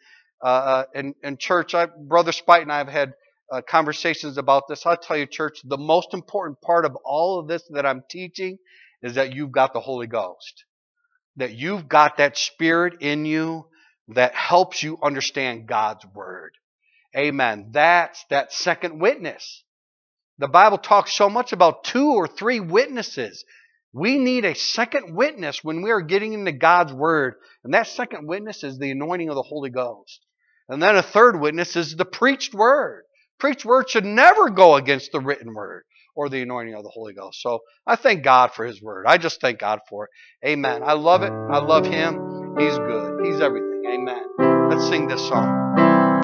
Uh, 0.44 0.48
uh 0.48 0.84
and, 0.94 1.16
and 1.24 1.40
church, 1.40 1.74
I, 1.74 1.88
Brother 1.88 2.32
Spite 2.32 2.62
and 2.62 2.72
I 2.72 2.78
have 2.78 2.88
had 2.88 3.14
uh, 3.52 3.62
conversations 3.62 4.38
about 4.38 4.68
this. 4.68 4.86
I'll 4.86 4.98
tell 4.98 5.18
you, 5.18 5.26
church, 5.26 5.60
the 5.64 5.78
most 5.78 6.14
important 6.14 6.62
part 6.62 6.86
of 6.86 6.96
all 7.04 7.40
of 7.40 7.48
this 7.48 7.64
that 7.72 7.86
I'm 7.86 8.04
teaching 8.10 8.58
is 9.02 9.16
that 9.16 9.34
you've 9.34 9.52
got 9.52 9.74
the 9.74 9.80
Holy 9.80 10.08
Ghost 10.08 10.66
that 11.38 11.54
you've 11.54 11.88
got 11.88 12.18
that 12.18 12.38
spirit 12.38 13.02
in 13.02 13.26
you 13.26 13.68
that 14.10 14.36
helps 14.36 14.82
you 14.84 14.98
understand 15.02 15.68
God's 15.68 16.06
word. 16.14 16.52
Amen. 17.16 17.70
That's 17.72 18.24
that 18.30 18.54
second 18.54 19.00
witness. 19.00 19.64
The 20.38 20.48
Bible 20.48 20.78
talks 20.78 21.14
so 21.14 21.30
much 21.30 21.54
about 21.54 21.86
two 21.86 22.14
or 22.14 22.28
three 22.28 22.60
witnesses. 22.60 23.46
We 23.94 24.18
need 24.18 24.44
a 24.44 24.54
second 24.54 25.16
witness 25.16 25.64
when 25.64 25.82
we 25.82 25.92
are 25.92 26.02
getting 26.02 26.34
into 26.34 26.52
God's 26.52 26.92
word. 26.92 27.36
And 27.64 27.74
that 27.74 27.88
second 27.88 28.28
witness 28.28 28.64
is 28.64 28.78
the 28.78 28.92
anointing 28.92 29.30
of 29.30 29.36
the 29.36 29.44
Holy 29.44 29.70
Ghost. 29.70 30.20
And 30.68 30.82
then 30.82 30.98
a 30.98 31.02
third 31.02 31.40
witness 31.40 31.76
is 31.76 31.96
the 31.96 32.06
preached 32.06 32.54
word. 32.54 33.04
Preached 33.40 33.66
word 33.66 33.90
should 33.90 34.06
never 34.06 34.50
go 34.50 34.76
against 34.76 35.12
the 35.12 35.22
written 35.22 35.54
word 35.54 35.84
or 36.16 36.30
the 36.30 36.42
anointing 36.42 36.74
of 36.76 36.84
the 36.84 36.90
Holy 36.90 37.14
Ghost. 37.14 37.42
So 37.42 37.60
I 37.86 37.96
thank 37.96 38.24
God 38.24 38.54
for 38.54 38.66
His 38.66 38.82
Word. 38.82 39.06
I 39.08 39.18
just 39.18 39.42
thank 39.42 39.60
God 39.60 39.80
for 39.90 40.06
it. 40.06 40.12
Amen. 40.48 40.82
I 40.84 40.94
love 40.94 41.24
it. 41.24 41.32
I 41.32 41.60
love 41.60 41.86
Him. 41.86 42.56
He's 42.58 42.78
good. 42.78 43.26
He's 43.26 43.42
everything. 43.42 43.84
Amen. 43.88 44.70
Let's 44.70 44.88
sing 44.88 45.08
this 45.08 45.22
song. 45.28 45.65